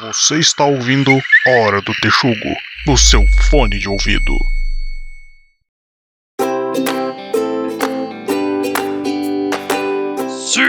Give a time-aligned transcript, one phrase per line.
[0.00, 1.10] Você está ouvindo
[1.44, 2.54] Hora do Texugo
[2.86, 4.32] no seu fone de ouvido.
[10.46, 10.60] Sim,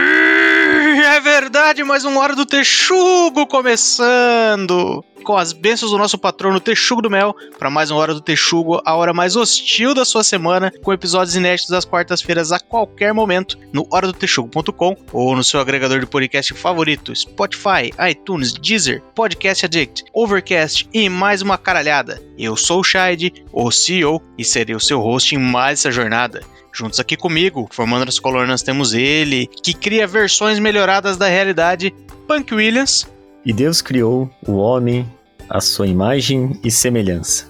[1.00, 5.04] é verdade, mais uma Hora do Texugo começando!
[5.24, 8.80] Com as bênçãos do nosso patrono Texugo do Mel, para mais uma Hora do Texugo,
[8.84, 13.58] a hora mais hostil da sua semana, com episódios inéditos às quartas-feiras a qualquer momento,
[13.72, 20.88] no horadotexugo.com ou no seu agregador de podcast favorito, Spotify, iTunes, Deezer, Podcast Addict, Overcast
[20.92, 22.20] e mais uma caralhada.
[22.38, 26.42] Eu sou o Shide, o CEO, e serei o seu host em mais essa jornada.
[26.72, 31.94] Juntos aqui comigo, formando as colunas, temos ele, que cria versões melhoradas da realidade,
[32.26, 33.06] Punk Williams.
[33.44, 35.06] E Deus criou o homem
[35.48, 37.48] à sua imagem e semelhança.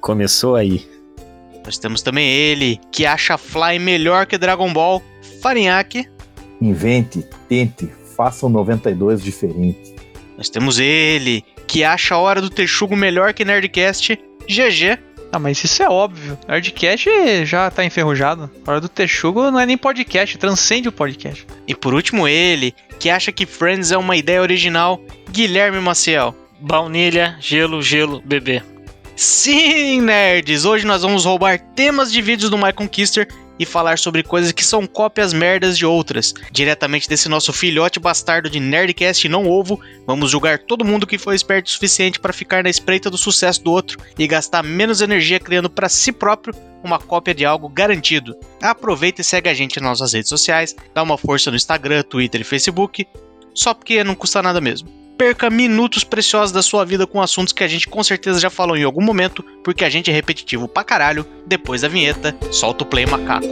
[0.00, 0.86] Começou aí.
[1.64, 5.02] Nós temos também ele, que acha Fly melhor que Dragon Ball,
[5.40, 6.06] Farinhaque.
[6.60, 7.86] Invente, tente,
[8.16, 9.94] faça um 92 diferente.
[10.36, 14.98] Nós temos ele, que acha a Hora do Texugo melhor que Nerdcast, GG.
[15.32, 16.38] Ah, mas isso é óbvio.
[16.48, 18.50] Nerdcast já tá enferrujado.
[18.66, 21.46] A hora do Texugo não é nem podcast, transcende o podcast.
[21.66, 26.34] E por último ele, que acha que Friends é uma ideia original, Guilherme Maciel.
[26.60, 28.62] Baunilha, gelo, gelo, bebê.
[29.14, 30.64] Sim, nerds!
[30.64, 33.28] Hoje nós vamos roubar temas de vídeos do My Conquister
[33.60, 36.32] e falar sobre coisas que são cópias merdas de outras.
[36.50, 41.34] Diretamente desse nosso filhote bastardo de Nerdcast não ovo, vamos julgar todo mundo que foi
[41.36, 45.38] esperto o suficiente para ficar na espreita do sucesso do outro e gastar menos energia
[45.38, 48.34] criando para si próprio uma cópia de algo garantido.
[48.62, 52.40] Aproveita e segue a gente nas nossas redes sociais, dá uma força no Instagram, Twitter
[52.40, 53.06] e Facebook,
[53.54, 57.62] só porque não custa nada mesmo perca minutos preciosos da sua vida com assuntos que
[57.62, 60.82] a gente com certeza já falou em algum momento, porque a gente é repetitivo pra
[60.82, 61.26] caralho.
[61.46, 63.46] Depois da vinheta, solta o play macaco.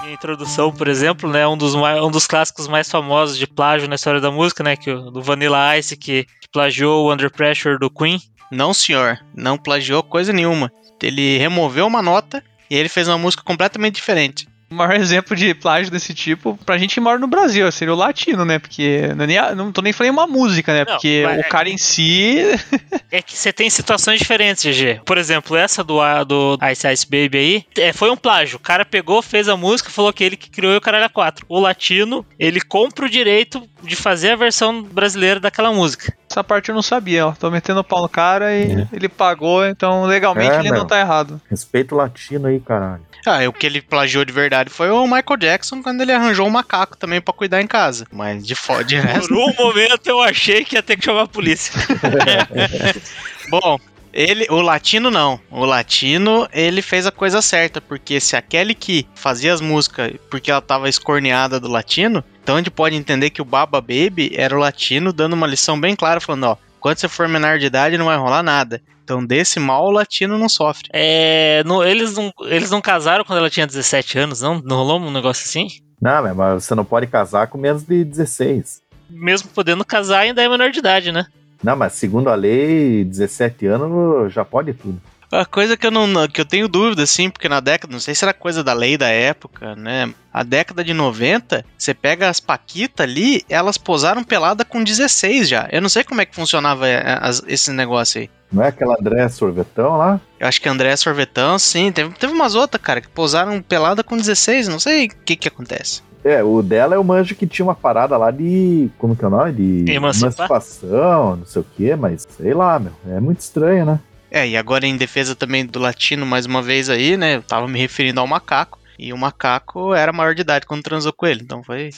[0.00, 3.86] Minha introdução, por exemplo, né, um dos, mais, um dos clássicos mais famosos de plágio
[3.90, 7.30] na história da música, né, que o do Vanilla Ice que, que plagiou o Under
[7.30, 8.18] Pressure do Queen.
[8.50, 10.72] Não, senhor, não plagiou coisa nenhuma.
[11.02, 14.46] Ele removeu uma nota e ele fez uma música completamente diferente.
[14.68, 17.96] O maior exemplo de plágio desse tipo, pra gente que mora no Brasil, seria o
[17.96, 18.58] latino, né?
[18.58, 20.80] Porque não, é nem, não tô nem falando uma música, né?
[20.80, 22.38] Não, Porque o é- cara em si.
[23.08, 25.02] É que você tem situações diferentes, GG.
[25.04, 28.56] Por exemplo, essa do, do Ice Ice Baby aí, é, foi um plágio.
[28.56, 31.08] O cara pegou, fez a música, falou que ele que criou e o caralho a
[31.08, 31.46] 4.
[31.48, 36.12] O latino, ele compra o direito de fazer a versão brasileira daquela música.
[36.28, 37.32] Essa parte eu não sabia, ó.
[37.32, 38.88] Tô metendo o pau no cara e É.
[38.92, 40.80] ele pagou, então legalmente É, ele meu.
[40.80, 41.40] não tá errado.
[41.48, 43.02] Respeito o latino aí, caralho.
[43.24, 46.46] Ah, e o que ele plagiou de verdade foi o Michael Jackson quando ele arranjou
[46.46, 48.06] um macaco também pra cuidar em casa.
[48.12, 49.28] Mas de, fo- de resto.
[49.28, 51.72] Por um momento eu achei que ia ter que chamar a polícia.
[53.50, 53.78] Bom,
[54.12, 55.40] ele, o latino não.
[55.50, 60.50] O latino, ele fez a coisa certa, porque se aquele que fazia as músicas porque
[60.50, 64.54] ela tava escorneada do latino, então a gente pode entender que o Baba Baby era
[64.54, 67.98] o latino dando uma lição bem clara, falando, ó, quando você for menor de idade
[67.98, 68.80] não vai rolar nada.
[69.02, 70.88] Então desse mal o latino não sofre.
[70.92, 74.62] É, não- eles, não, eles não casaram quando ela tinha 17 anos, não?
[74.64, 75.66] Não rolou um negócio assim?
[76.00, 78.80] Não, mas você não pode casar com menos de 16.
[79.10, 81.26] Mesmo podendo casar, ainda é menor de idade, né?
[81.60, 85.00] Não, mas segundo a lei, 17 anos já pode tudo.
[85.30, 88.14] A coisa que eu não que eu tenho dúvida, assim, porque na década, não sei
[88.14, 90.12] se era coisa da lei da época, né?
[90.32, 95.68] A década de 90, você pega as Paquita ali, elas posaram pelada com 16 já.
[95.72, 98.30] Eu não sei como é que funcionava é, as- esse negócio aí.
[98.52, 100.20] Não é aquela André Sorvetão lá?
[100.38, 101.90] Eu acho que André Sorvetão, sim.
[101.90, 104.68] Teve, teve umas outras, cara, que posaram pelada com 16.
[104.68, 106.00] Não sei o que que acontece.
[106.24, 108.88] É, o dela é o manjo que tinha uma parada lá de.
[108.98, 109.52] Como que é o nome?
[109.52, 110.30] De Emancipar?
[110.46, 112.92] emancipação, não sei o quê, mas sei lá, meu.
[113.08, 114.00] É muito estranho, né?
[114.36, 117.36] É, e agora em defesa também do latino, mais uma vez aí, né?
[117.36, 118.78] Eu tava me referindo ao macaco.
[118.98, 121.88] E o macaco era maior de idade quando transou com ele, então foi.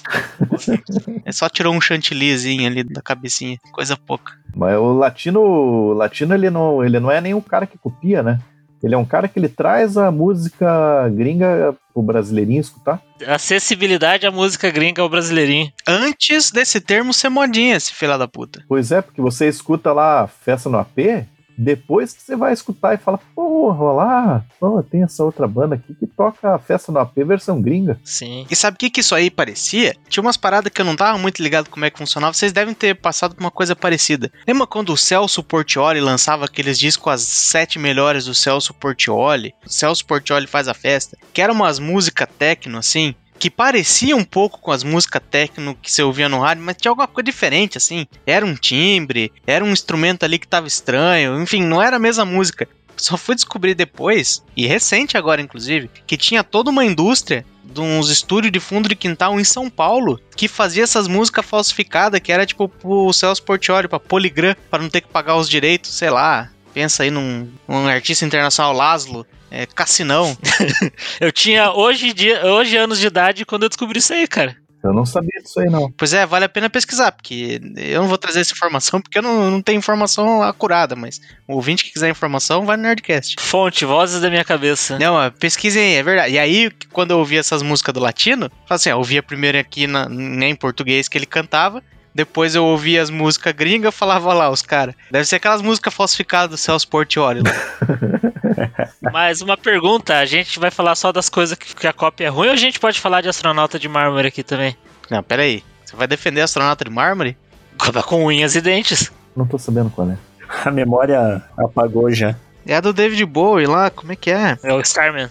[1.27, 4.35] é só tirou um chantillyzinho ali da cabecinha, coisa pouca.
[4.55, 8.23] Mas o latino, o latino ele não, ele não é nem um cara que copia,
[8.23, 8.39] né?
[8.85, 13.03] Ele é um cara que ele traz a música gringa pro brasileirinho escutar.
[13.27, 15.73] Acessibilidade à música gringa ao brasileirinho.
[15.85, 18.63] Antes desse termo ser modinha, esse filho da puta.
[18.69, 21.27] Pois é, porque você escuta lá Festa no AP,
[21.59, 25.93] depois que você vai escutar e fala, porra, lá, pô, tem essa outra banda aqui
[25.93, 27.99] que toca a Festa no AP versão gringa.
[28.05, 28.47] Sim.
[28.49, 29.97] E sabe o que, que isso aí parecia?
[30.09, 32.33] Tinha umas paradas que eu não tava muito ligado como é que funcionava.
[32.33, 34.31] Vocês devem ter passado por uma coisa parecida.
[34.47, 39.53] Lembra quando o Celso Portioli lançava aqueles discos as sete melhores do Celso Portioli?
[39.67, 41.17] O Celso Portioli faz a festa.
[41.33, 43.15] Que eram umas músicas techno, assim.
[43.39, 46.91] Que parecia um pouco com as músicas techno que você ouvia no rádio, mas tinha
[46.91, 48.07] alguma coisa diferente, assim.
[48.27, 52.25] Era um timbre, era um instrumento ali que tava estranho, enfim, não era a mesma
[52.25, 52.69] música.
[52.97, 58.09] Só fui descobrir depois, e recente agora inclusive, que tinha toda uma indústria de uns
[58.09, 62.47] estúdios de fundo de quintal em São Paulo que fazia essas músicas falsificadas, que era
[62.47, 66.51] tipo pro Celso Portioli, pra Poligram, pra não ter que pagar os direitos, sei lá.
[66.79, 70.39] Pensa aí num, num artista internacional, Laszlo, é, Cassinão.
[71.21, 74.57] Eu tinha hoje, dia, hoje anos de idade quando eu descobri isso aí, cara.
[74.85, 75.91] Eu não sabia disso aí, não.
[75.91, 79.23] Pois é, vale a pena pesquisar, porque eu não vou trazer essa informação, porque eu
[79.23, 83.35] não, não tenho informação acurada, mas o ouvinte que quiser informação, vai no Nerdcast.
[83.41, 85.01] Fonte, vozes da minha cabeça.
[85.01, 86.35] Não, pesquisem aí, é verdade.
[86.35, 90.09] E aí, quando eu ouvi essas músicas do latino, assim, eu ouvia primeiro aqui na,
[90.09, 91.83] né, em português que ele cantava,
[92.19, 94.93] depois eu ouvia as músicas gringas, falava lá, os caras.
[95.09, 97.43] Deve ser aquelas músicas falsificadas do Celso Portioli.
[99.13, 102.29] Mas uma pergunta, a gente vai falar só das coisas que, que a cópia é
[102.29, 104.77] ruim ou a gente pode falar de astronauta de mármore aqui também?
[105.09, 105.63] não, pera aí.
[105.85, 107.37] Você vai defender astronauta de mármore?
[107.79, 109.13] Com- Com unhas e dentes.
[109.37, 110.19] Não tô sabendo qual é.
[110.65, 112.35] A memória apagou já.
[112.67, 114.59] É a do David Bowie lá, como é que é?
[114.65, 115.29] É o Starman.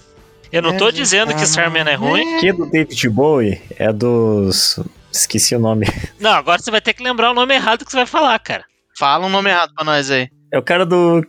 [0.51, 2.39] Eu não tô É, dizendo que Starman é ruim.
[2.39, 4.79] Que é do David Bowie é dos.
[5.11, 5.85] Esqueci o nome.
[6.19, 8.65] Não, agora você vai ter que lembrar o nome errado que você vai falar, cara.
[8.97, 10.27] Fala um nome errado pra nós aí.
[10.51, 11.21] É o cara do.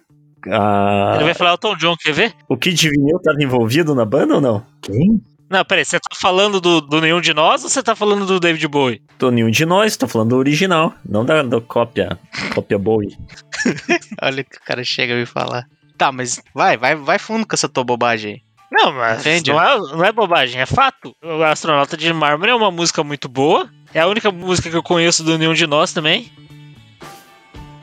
[0.50, 2.34] ah, Ele vai falar o Tom John, quer ver?
[2.48, 4.64] O Kid Vinil tava envolvido na banda ou não?
[4.82, 5.20] Quem?
[5.50, 8.38] Não, peraí, você tá falando do, do Nenhum de Nós ou você tá falando do
[8.38, 9.02] David Bowie?
[9.19, 12.19] Do nenhum de nós, tô falando do original, não da, da cópia.
[12.54, 13.16] Cópia Bowie.
[14.22, 15.64] Olha que o cara chega a me falar.
[15.96, 18.40] Tá, mas vai, vai, vai fundo com essa tua bobagem aí.
[18.70, 19.50] Não, mas Entende?
[19.50, 21.15] não é, não é bobagem, é fato.
[21.25, 23.69] O Astronauta de Mármore é uma música muito boa.
[23.94, 26.31] É a única música que eu conheço do Nenhum de Nós também.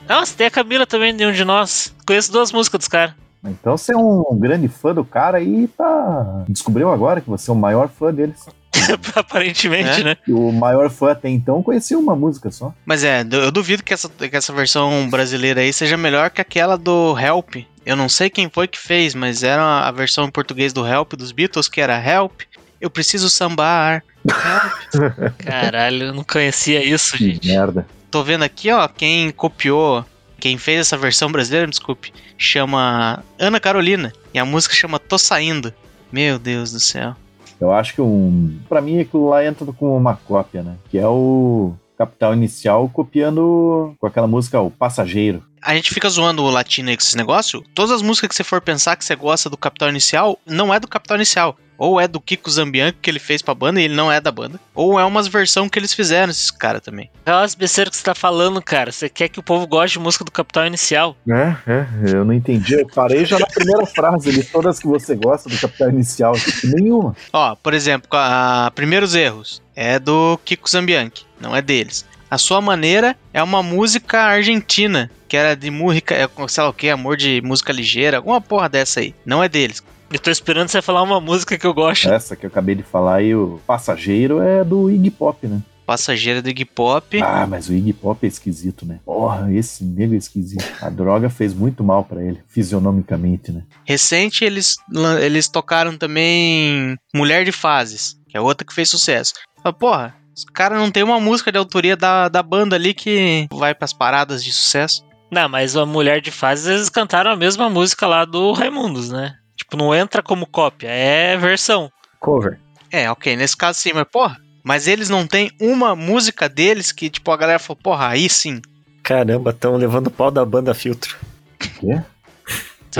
[0.08, 1.94] Nossa, tem a Camila também do Nenhum de Nós.
[2.06, 3.16] Conheço duas músicas dos caras.
[3.44, 6.44] Então você é um grande fã do cara e tá.
[6.48, 8.46] Descobriu agora que você é o maior fã deles.
[9.16, 10.04] Aparentemente, É?
[10.04, 10.18] né?
[10.28, 12.74] O maior fã até então conhecia uma música só.
[12.86, 16.78] Mas é, eu duvido que essa, que essa versão brasileira aí seja melhor que aquela
[16.78, 17.56] do Help.
[17.86, 21.14] Eu não sei quem foi que fez, mas era a versão em português do Help
[21.14, 22.42] dos Beatles, que era Help,
[22.82, 24.04] eu preciso sambar.
[25.38, 27.48] Caralho, eu não conhecia isso, Que gente.
[27.48, 27.86] merda.
[28.10, 30.04] Tô vendo aqui, ó, quem copiou,
[30.40, 34.14] quem fez essa versão brasileira, me desculpe, chama Ana Carolina.
[34.34, 35.74] E a música chama Tô Saindo.
[36.12, 37.16] Meu Deus do céu.
[37.60, 38.58] Eu acho que um.
[38.68, 40.76] Pra mim aquilo lá entra com uma cópia, né?
[40.90, 45.42] Que é o Capital Inicial copiando com aquela música O Passageiro.
[45.66, 47.64] A gente fica zoando o latino aí com esses negócios.
[47.74, 50.80] Todas as músicas que você for pensar que você gosta do Capital Inicial, não é
[50.80, 51.58] do Capital Inicial.
[51.76, 54.32] Ou é do Kiko Zambianco que ele fez pra banda e ele não é da
[54.32, 54.60] banda.
[54.76, 57.10] Ou é umas versão que eles fizeram, esses caras também.
[57.26, 58.92] Olha as besteiras que você tá falando, cara.
[58.92, 61.18] Você quer que o povo goste de música do Capital Inicial.
[61.28, 62.76] É, é, eu não entendi.
[62.76, 66.34] Eu parei já na primeira frase ali, todas que você gosta do Capital Inicial.
[66.64, 67.16] Nenhuma.
[67.34, 72.06] Ó, por exemplo, a Primeiros Erros é do Kiko Zambianchi, não é deles.
[72.36, 76.74] A Sua Maneira é uma música argentina, que era de música, é, sei lá o
[76.74, 79.16] que, amor de música ligeira, alguma porra dessa aí.
[79.26, 79.82] Não é deles.
[80.12, 82.12] Eu tô esperando você falar uma música que eu gosto.
[82.12, 85.62] Essa que eu acabei de falar aí, o Passageiro, é do Iggy Pop, né?
[85.86, 87.22] Passageira do Iggy Pop.
[87.24, 89.00] Ah, mas o Iggy Pop é esquisito, né?
[89.06, 90.66] Porra, esse nego é esquisito.
[90.81, 93.64] A droga fez muito mal pra ele, fisionomicamente, né?
[93.86, 94.76] Recente eles,
[95.22, 99.34] eles tocaram também Mulher de Fases, que é outra que fez sucesso.
[99.64, 103.48] Mas, porra, os caras não tem uma música de autoria da, da banda ali que
[103.52, 105.06] vai pras paradas de sucesso.
[105.32, 109.36] Não, mas a Mulher de Fases, eles cantaram a mesma música lá do Raimundos, né?
[109.56, 111.90] Tipo, não entra como cópia, é versão.
[112.19, 112.59] Cover.
[112.92, 117.09] É, ok, nesse caso sim, mas porra, mas eles não têm uma música deles que,
[117.09, 118.62] tipo, a galera falou, porra, aí sim.
[119.04, 121.16] Caramba, tão levando pau da banda filtro.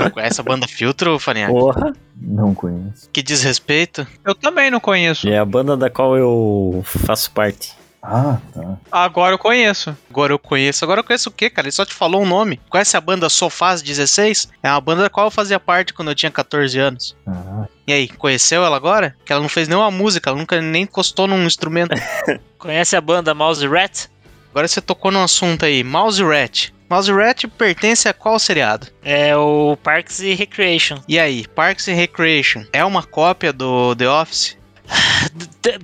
[0.04, 1.48] Você conhece a banda Filtro, Farinha?
[1.48, 1.92] Porra.
[2.20, 3.08] Não conheço.
[3.12, 4.06] Que desrespeito.
[4.24, 5.28] Eu também não conheço.
[5.28, 7.74] É a banda da qual eu faço parte.
[8.08, 8.76] Ah, tá.
[8.92, 9.96] Agora eu conheço.
[10.08, 10.84] Agora eu conheço.
[10.84, 11.66] Agora eu conheço o quê, cara?
[11.66, 12.60] Ele só te falou um nome.
[12.70, 14.48] Conhece a banda Sofás 16?
[14.62, 17.16] É uma banda da qual eu fazia parte quando eu tinha 14 anos.
[17.26, 19.16] Ah, E aí, conheceu ela agora?
[19.24, 21.96] Que ela não fez nenhuma música, ela nunca nem encostou num instrumento.
[22.58, 24.06] Conhece a banda Mouse Rat?
[24.52, 26.70] Agora você tocou num assunto aí, Mouse Rat.
[26.88, 28.86] Mouse Rat pertence a qual seriado?
[29.02, 30.98] É o Parks e Recreation.
[31.08, 34.56] E aí, Parks and Recreation é uma cópia do The Office?
[35.62, 35.78] De-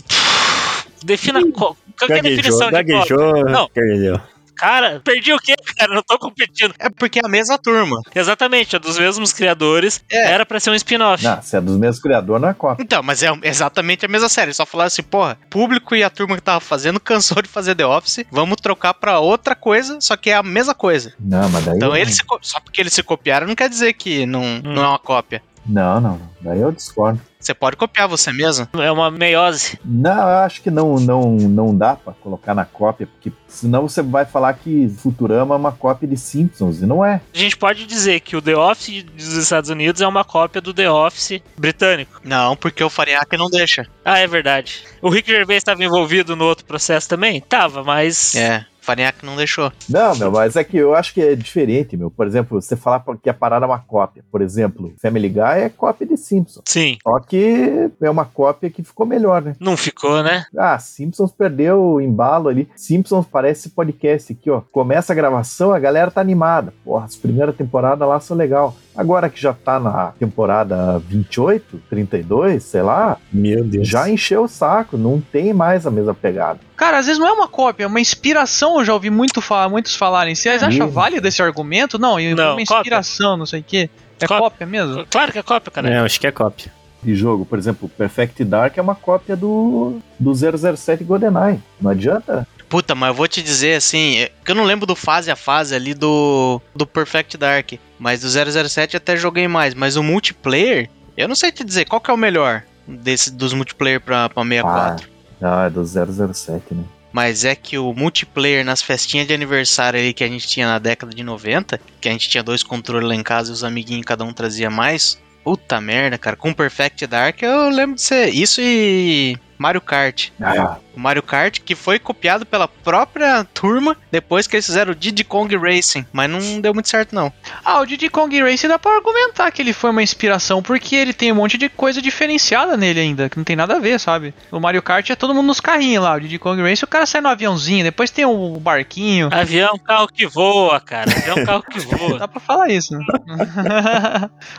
[1.05, 2.83] Defina qual, qual que é a Gaguejou, definição de cópia?
[2.95, 3.69] gaguejou, Não.
[3.71, 4.21] perdeu.
[4.63, 5.93] Cara, perdi o quê, cara?
[5.93, 6.73] Não tô competindo.
[6.79, 8.01] É porque é a mesma turma.
[8.15, 10.01] Exatamente, é dos mesmos criadores.
[10.09, 10.31] É.
[10.31, 11.25] Era pra ser um spin-off.
[11.25, 12.81] não, se é dos mesmos criadores, não é cópia.
[12.81, 14.55] Então, mas é exatamente a mesma série.
[14.55, 17.85] Só falaram assim, porra, público e a turma que tava fazendo cansou de fazer The
[17.85, 18.25] Office.
[18.31, 21.13] Vamos trocar pra outra coisa, só que é a mesma coisa.
[21.19, 21.75] Não, mas daí.
[21.75, 24.89] Então eles se só porque eles se copiaram não quer dizer que não, não é
[24.89, 25.43] uma cópia.
[25.67, 26.31] Não, não, não.
[26.41, 27.21] Daí eu discordo.
[27.39, 28.69] Você pode copiar você mesmo.
[28.75, 29.79] É uma meiose.
[29.85, 34.01] Não, eu acho que não, não, não dá pra colocar na cópia, porque senão você
[34.01, 37.21] vai falar que Futurama é uma cópia de Simpsons, e não é.
[37.35, 40.73] A gente pode dizer que o The Office dos Estados Unidos é uma cópia do
[40.73, 42.21] The Office britânico.
[42.25, 43.87] Não, porque o Fariac não deixa.
[44.05, 44.85] Ah, é verdade.
[45.01, 47.41] O Rick Gervais estava envolvido no outro processo também?
[47.41, 48.37] Tava, mas.
[48.37, 49.73] É, Fariac não deixou.
[49.89, 52.11] Não, meu, mas é que eu acho que é diferente, meu.
[52.11, 54.25] Por exemplo, você falar que a parada é uma cópia.
[54.31, 56.65] Por exemplo, Family Guy é cópia de Simpsons.
[56.67, 56.99] Sim.
[57.03, 59.55] Só que é uma cópia que ficou melhor, né?
[59.61, 60.45] Não ficou, né?
[60.59, 62.69] Ah, Simpsons perdeu o embalo ali.
[62.77, 64.61] Simpsons parece podcast aqui, ó.
[64.73, 66.75] Começa a gravação, a galera tá animada.
[66.85, 68.77] Porra, as primeiras temporadas lá são legal.
[68.95, 73.89] Agora que já tá na temporada 28, 32, sei lá, Meu Deus.
[73.89, 76.61] já encheu o saco, não tem mais a mesma pegada.
[76.77, 78.79] Cara, às vezes não é uma cópia, é uma inspiração.
[78.79, 80.35] Eu já ouvi muito falar, muitos falarem.
[80.35, 80.91] Vocês acham Ih.
[80.91, 81.99] válido esse argumento?
[81.99, 83.89] Não, é Não, uma inspiração, não sei o quê.
[84.21, 84.39] É Cópia.
[84.51, 85.07] cópia mesmo?
[85.11, 85.93] Claro que é cópia, cara.
[85.93, 86.73] É, eu acho que é cópia.
[87.03, 91.59] De jogo, por exemplo, Perfect Dark é uma cópia do, do 007 GoldenEye.
[91.81, 92.47] Não adianta.
[92.69, 95.35] Puta, mas eu vou te dizer assim, é- que eu não lembro do fase a
[95.37, 100.89] fase ali do, do Perfect Dark, mas do 007 até joguei mais, mas o multiplayer,
[101.17, 104.43] eu não sei te dizer qual que é o melhor desse, dos multiplayer pra, pra
[104.45, 105.07] 64.
[105.07, 105.12] Ah,
[105.47, 106.85] é do 007, né?
[107.13, 110.79] Mas é que o multiplayer nas festinhas de aniversário ali que a gente tinha na
[110.79, 114.07] década de 90, que a gente tinha dois controles lá em casa e os amiguinhos
[114.07, 115.21] cada um trazia mais.
[115.45, 116.37] Puta merda, cara.
[116.37, 120.29] Com Perfect Dark eu lembro de ser isso e Mario Kart.
[120.41, 124.95] Ah, O Mario Kart que foi copiado pela própria turma depois que eles fizeram o
[124.95, 127.33] Diddy Kong Racing, mas não deu muito certo não.
[127.65, 131.13] Ah, o Diddy Kong Racing dá pra argumentar que ele foi uma inspiração, porque ele
[131.13, 134.35] tem um monte de coisa diferenciada nele ainda, que não tem nada a ver, sabe?
[134.51, 137.07] O Mario Kart é todo mundo nos carrinhos lá, o Diddy Kong Racing o cara
[137.07, 139.29] sai no aviãozinho, depois tem o barquinho.
[139.33, 141.11] Avião é um carro que voa, cara.
[141.11, 142.19] Avião é um carro que voa.
[142.19, 143.05] Dá pra falar isso, né?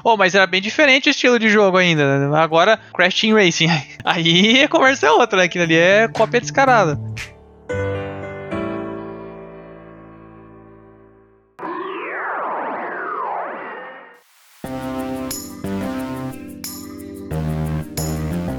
[0.04, 2.30] oh, mas era bem diferente o estilo de jogo ainda.
[2.30, 2.38] né?
[2.40, 3.68] Agora, Crash Team Racing.
[4.04, 5.46] Aí a conversa é outra, né?
[5.46, 7.00] Aquilo ali é cópia descarada.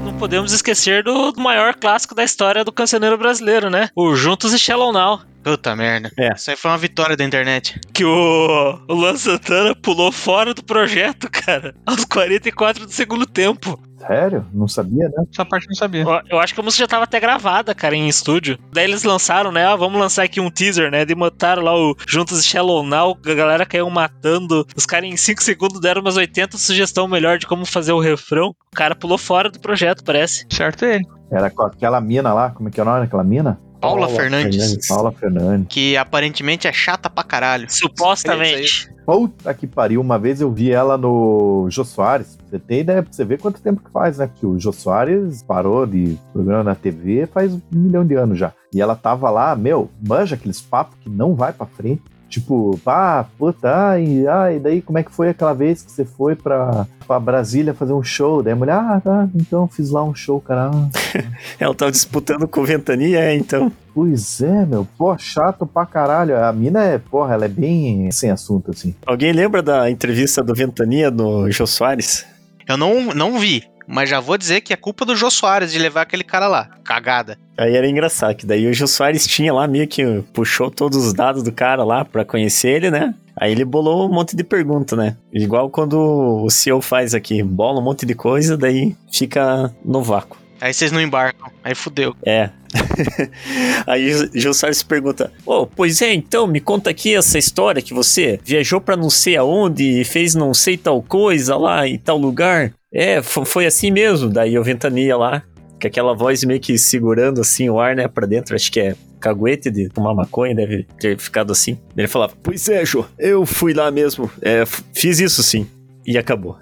[0.03, 3.89] Não podemos esquecer do do maior clássico da história do cancioneiro brasileiro, né?
[3.95, 5.21] O Juntos e Shallow Now.
[5.45, 6.11] Puta merda.
[6.17, 6.33] É.
[6.33, 7.79] Isso aí foi uma vitória da internet.
[7.93, 11.75] Que o, o Luan Santana pulou fora do projeto, cara.
[11.85, 13.79] Aos 44 do segundo tempo.
[14.07, 14.45] Sério?
[14.53, 15.23] Não sabia, né?
[15.31, 16.03] Essa parte não sabia.
[16.03, 18.57] Eu, eu acho que a música já tava até gravada, cara, em estúdio.
[18.71, 19.65] Daí eles lançaram, né?
[19.65, 21.05] Ah, vamos lançar aqui um teaser, né?
[21.05, 23.17] De botaram lá o Juntos e Shallow Now.
[23.25, 24.65] A galera caiu matando.
[24.75, 28.49] Os caras em 5 segundos deram umas 80 sugestão melhor de como fazer o refrão.
[28.49, 30.45] O cara pulou fora do projeto, parece.
[30.49, 31.05] Certo ele.
[31.31, 33.59] Era com aquela mina lá, como é que é o nome daquela mina?
[33.79, 35.67] Paula, Fernandes, Paula Fernandes.
[35.69, 37.67] que aparentemente é chata pra caralho.
[37.69, 38.93] Supostamente.
[39.05, 42.37] Puta que pariu, uma vez eu vi ela no Jô Soares.
[42.49, 44.25] Você tem ideia pra você ver quanto tempo que faz, né?
[44.27, 48.51] Porque o Jô Soares parou de programa na TV faz um milhão de anos já.
[48.73, 52.01] E ela tava lá, meu, manja aqueles papos que não vai pra frente.
[52.29, 56.35] Tipo, ah, puta, ai, ai, daí como é que foi aquela vez que você foi
[56.35, 58.41] pra, pra Brasília fazer um show?
[58.41, 60.71] Daí a mulher, ah, tá, então fiz lá um show, cara.
[61.59, 63.71] Ela tava disputando com Ventania, é, então.
[63.93, 66.43] Pois é, meu, pô, chato pra caralho.
[66.43, 68.93] A mina é, porra, ela é bem sem assunto, assim.
[69.05, 72.25] Alguém lembra da entrevista do Ventania no Jô Soares?
[72.67, 75.79] Eu não, não vi, mas já vou dizer que é culpa do Jô Soares de
[75.79, 76.69] levar aquele cara lá.
[76.83, 77.37] Cagada.
[77.57, 81.13] Aí era engraçado, que daí o Jô Soares tinha lá meio que puxou todos os
[81.13, 83.13] dados do cara lá pra conhecer ele, né?
[83.35, 85.15] Aí ele bolou um monte de pergunta, né?
[85.31, 85.99] Igual quando
[86.43, 90.37] o CEO faz aqui, bola um monte de coisa, daí fica no vácuo.
[90.59, 91.51] Aí vocês não embarcam.
[91.63, 92.15] Aí fudeu.
[92.25, 92.49] É.
[93.85, 97.93] Aí o Jô Soares pergunta: Ô, pois é, então, me conta aqui essa história que
[97.93, 102.17] você viajou pra não sei aonde e fez não sei tal coisa lá em tal
[102.17, 102.73] lugar.
[102.95, 104.29] É, fo- foi assim mesmo.
[104.29, 105.43] Daí o Ventania lá,
[105.81, 108.95] com aquela voz meio que segurando assim o ar, né, pra dentro, acho que é
[109.19, 111.77] caguete de fumar maconha, deve ter ficado assim.
[111.97, 115.67] Ele falava: Pois é, Jô, eu fui lá mesmo, é, fiz isso sim.
[116.05, 116.57] E acabou.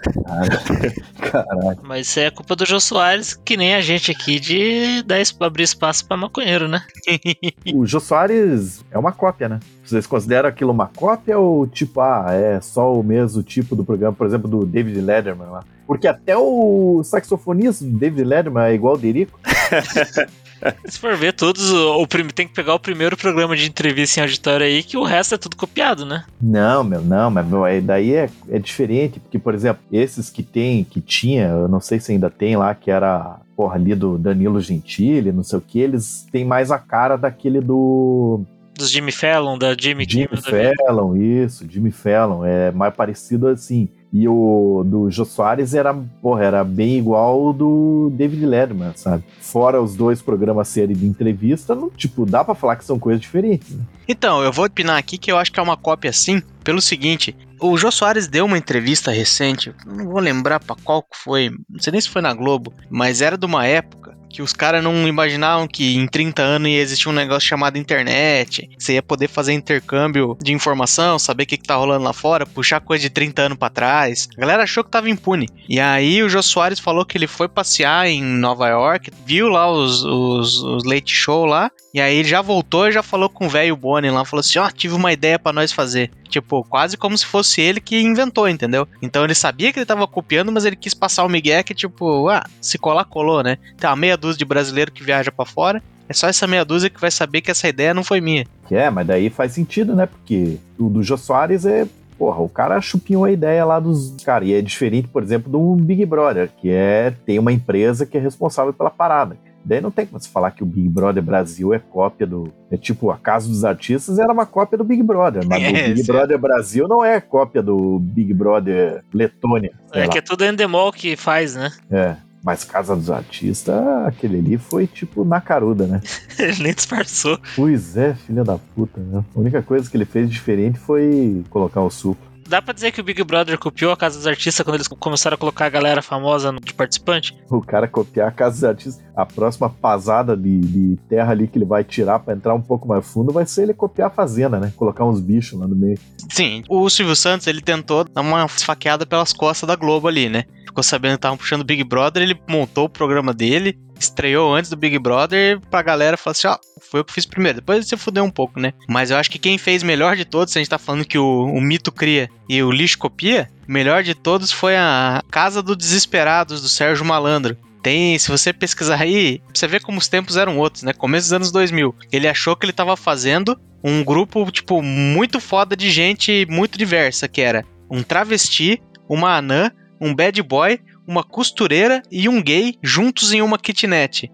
[1.20, 1.80] Caralho.
[1.84, 5.64] Mas isso é culpa do Jô Soares, que nem a gente aqui de dar, abrir
[5.64, 6.82] espaço pra maconheiro, né?
[7.74, 9.60] O Jô Soares é uma cópia, né?
[9.84, 14.14] Vocês consideram aquilo uma cópia ou tipo, ah, é só o mesmo tipo do programa,
[14.14, 15.64] por exemplo, do David Letterman lá?
[15.86, 19.40] Porque até o saxofonista do David Letterman é igual o Derico.
[20.86, 24.20] Se for ver todos, o, o prim- tem que pegar o primeiro programa de entrevista
[24.20, 26.24] em auditório aí, que o resto é tudo copiado, né?
[26.42, 30.44] Não, meu, não, mas meu, é- daí é, é diferente, porque, por exemplo, esses que
[30.44, 34.18] tem, que tinha, eu não sei se ainda tem lá, que era, porra, ali do
[34.18, 38.42] Danilo Gentili, não sei o que, eles têm mais a cara daquele do
[38.76, 40.74] Dos Jimmy Fallon, da Jimmy Jimmy Kimmel.
[40.78, 43.88] Fallon, isso, Jimmy Fallon, é mais parecido assim.
[44.14, 45.92] E o do Jô Soares era,
[46.22, 49.24] porra, era bem igual ao do David Letterman, sabe?
[49.42, 53.20] Fora os dois programas serem de entrevista, não, tipo, dá pra falar que são coisas
[53.20, 53.72] diferentes.
[53.72, 53.84] Né?
[54.08, 57.36] Então, eu vou opinar aqui que eu acho que é uma cópia sim, pelo seguinte.
[57.60, 61.80] O Jô Soares deu uma entrevista recente, não vou lembrar pra qual que foi, não
[61.80, 64.03] sei nem se foi na Globo, mas era de uma época
[64.34, 68.68] que os caras não imaginavam que em 30 anos ia existir um negócio chamado internet,
[68.78, 72.46] você ia poder fazer intercâmbio de informação, saber o que, que tá rolando lá fora,
[72.46, 74.28] puxar coisa de 30 anos para trás.
[74.36, 75.48] A galera achou que tava impune.
[75.70, 79.72] E aí o Jô Soares falou que ele foi passear em Nova York, viu lá
[79.72, 83.46] os, os, os late show lá, e aí ele já voltou e já falou com
[83.46, 86.10] o velho Bonnie lá, falou assim, ó, oh, tive uma ideia para nós fazer.
[86.34, 88.88] Tipo, quase como se fosse ele que inventou, entendeu?
[89.04, 92.28] Então ele sabia que ele tava copiando, mas ele quis passar o Miguel que, tipo,
[92.28, 93.60] ah, se colar, colou, né?
[93.78, 95.84] Tem uma meia dúzia de brasileiro que viaja para fora.
[96.10, 98.48] É só essa meia dúzia que vai saber que essa ideia não foi minha.
[98.72, 100.08] É, mas daí faz sentido, né?
[100.08, 101.86] Porque o do Jô Soares é
[102.18, 105.76] porra, o cara chupinhou a ideia lá dos cara e é diferente, por exemplo, do
[105.76, 109.38] Big Brother, que é tem uma empresa que é responsável pela parada.
[109.66, 112.52] Daí não tem como você falar que o Big Brother Brasil é cópia do.
[112.70, 115.74] É tipo, a Casa dos Artistas era uma cópia do Big Brother, mas É, o
[115.74, 116.18] Big certo.
[116.18, 119.72] Brother Brasil não é cópia do Big Brother Letônia.
[119.94, 120.08] É lá.
[120.10, 121.72] que é tudo Endemol que faz, né?
[121.90, 122.16] É.
[122.44, 123.74] Mas Casa dos Artistas,
[124.06, 126.02] aquele ali foi tipo na caruda, né?
[126.38, 127.40] Ele nem disfarçou.
[127.56, 129.24] Pois é, filha da puta, né?
[129.34, 132.22] A única coisa que ele fez diferente foi colocar o suco.
[132.46, 135.36] Dá pra dizer que o Big Brother copiou a Casa dos Artistas quando eles começaram
[135.36, 137.34] a colocar a galera famosa de participante?
[137.50, 139.04] O cara copiar a Casa dos Artistas.
[139.16, 142.88] A próxima pasada de, de terra ali que ele vai tirar pra entrar um pouco
[142.88, 144.74] mais fundo vai ser ele copiar a fazenda, né?
[144.76, 146.00] Colocar uns bichos lá no meio.
[146.30, 150.46] Sim, o Silvio Santos, ele tentou dar uma esfaqueada pelas costas da Globo ali, né?
[150.66, 154.78] Ficou sabendo que estavam puxando Big Brother, ele montou o programa dele, estreou antes do
[154.78, 157.60] Big Brother pra galera falar assim, ó, foi eu que fiz primeiro.
[157.60, 158.74] Depois você fudeu um pouco, né?
[158.90, 161.18] Mas eu acho que quem fez melhor de todos, se a gente tá falando que
[161.18, 165.78] o, o mito cria e o lixo copia, melhor de todos foi a Casa dos
[165.78, 167.58] Desesperados, do Sérgio Malandro.
[167.84, 170.94] Tem, se você pesquisar aí, você vê como os tempos eram outros, né?
[170.94, 171.94] Começo dos anos 2000.
[172.12, 177.28] Ele achou que ele tava fazendo um grupo, tipo, muito foda de gente muito diversa,
[177.28, 183.34] que era um travesti, uma anã, um bad boy, uma costureira e um gay juntos
[183.34, 184.32] em uma kitnet.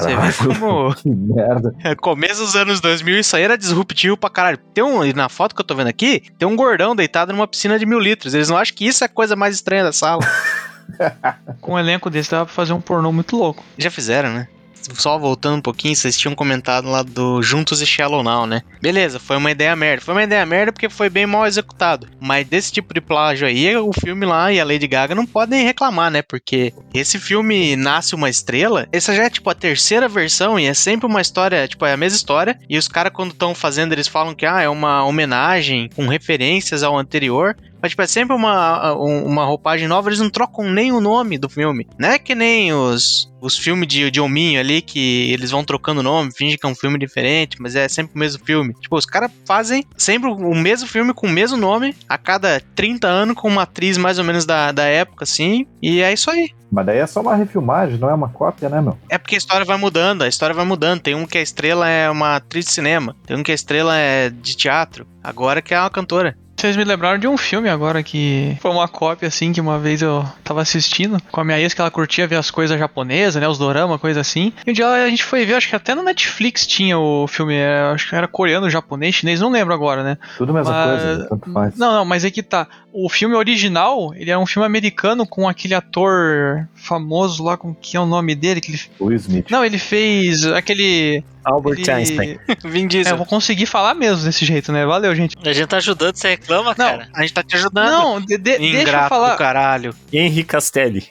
[0.00, 1.74] Você vê como Que merda.
[2.00, 4.58] começo dos anos 2000 isso aí era disruptivo pra caralho.
[4.72, 7.78] Tem um, na foto que eu tô vendo aqui, tem um gordão deitado numa piscina
[7.78, 8.34] de mil litros.
[8.34, 10.22] Eles não acham que isso é a coisa mais estranha da sala.
[11.60, 13.64] Com um elenco desse dava pra fazer um pornô muito louco.
[13.78, 14.48] Já fizeram, né?
[14.92, 18.62] Só voltando um pouquinho, vocês tinham comentado lá do Juntos e Shallow Now, né?
[18.82, 20.04] Beleza, foi uma ideia merda.
[20.04, 22.06] Foi uma ideia merda porque foi bem mal executado.
[22.20, 25.64] Mas desse tipo de plágio aí, o filme lá e a Lady Gaga não podem
[25.64, 26.20] reclamar, né?
[26.20, 30.74] Porque esse filme Nasce uma Estrela, essa já é tipo a terceira versão e é
[30.74, 32.58] sempre uma história, tipo, é a mesma história.
[32.68, 36.82] E os caras, quando estão fazendo, eles falam que ah, é uma homenagem com referências
[36.82, 37.56] ao anterior.
[37.84, 41.36] Mas, tipo, é sempre uma, um- uma roupagem nova, eles não trocam nem o nome
[41.36, 41.86] do filme.
[41.98, 46.00] Não é que nem os, os filmes de, de hominho ali, que eles vão trocando
[46.00, 48.72] o nome, fingem que é um filme diferente, mas é sempre o mesmo filme.
[48.80, 53.06] Tipo, os caras fazem sempre o mesmo filme com o mesmo nome, a cada 30
[53.06, 56.52] anos, com uma atriz mais ou menos da, da época, assim, e é isso aí.
[56.72, 58.96] Mas daí é só uma refilmagem, não é uma cópia, né, meu?
[59.10, 61.02] É porque a história vai mudando, a história vai mudando.
[61.02, 63.94] Tem um que a estrela é uma atriz de cinema, tem um que a estrela
[63.94, 66.34] é de teatro, agora que é uma cantora.
[66.56, 70.00] Vocês me lembraram de um filme agora que foi uma cópia assim que uma vez
[70.00, 73.46] eu tava assistindo com a minha ex que ela curtia ver as coisas japonesas, né,
[73.46, 74.52] os dorama, coisa assim.
[74.66, 77.54] E um dia a gente foi ver, acho que até no Netflix tinha o filme,
[77.54, 80.16] é, acho que era coreano, japonês, chinês, não lembro agora, né?
[80.38, 81.76] Tudo a mesma Mas- coisa, tanto faz.
[81.76, 82.66] Não, não, mas é que tá.
[82.92, 87.96] O filme original, ele é um filme americano com aquele ator famoso lá, com que
[87.96, 88.60] é o nome dele?
[88.60, 88.80] Que ele...
[89.00, 89.50] O Smith.
[89.50, 91.22] Não, ele fez aquele.
[91.44, 92.38] Albert ele- Einstein.
[92.64, 93.12] Vin É, Diesel.
[93.12, 94.84] eu vou conseguir falar mesmo desse jeito, né?
[94.86, 95.36] Valeu, gente.
[95.44, 97.08] A gente tá ajudando, você reclama, Não, cara.
[97.14, 97.90] a gente tá te ajudando.
[97.90, 99.36] Não, de- de- deixa eu falar.
[99.36, 99.94] caralho.
[100.12, 101.06] Henry Castelli.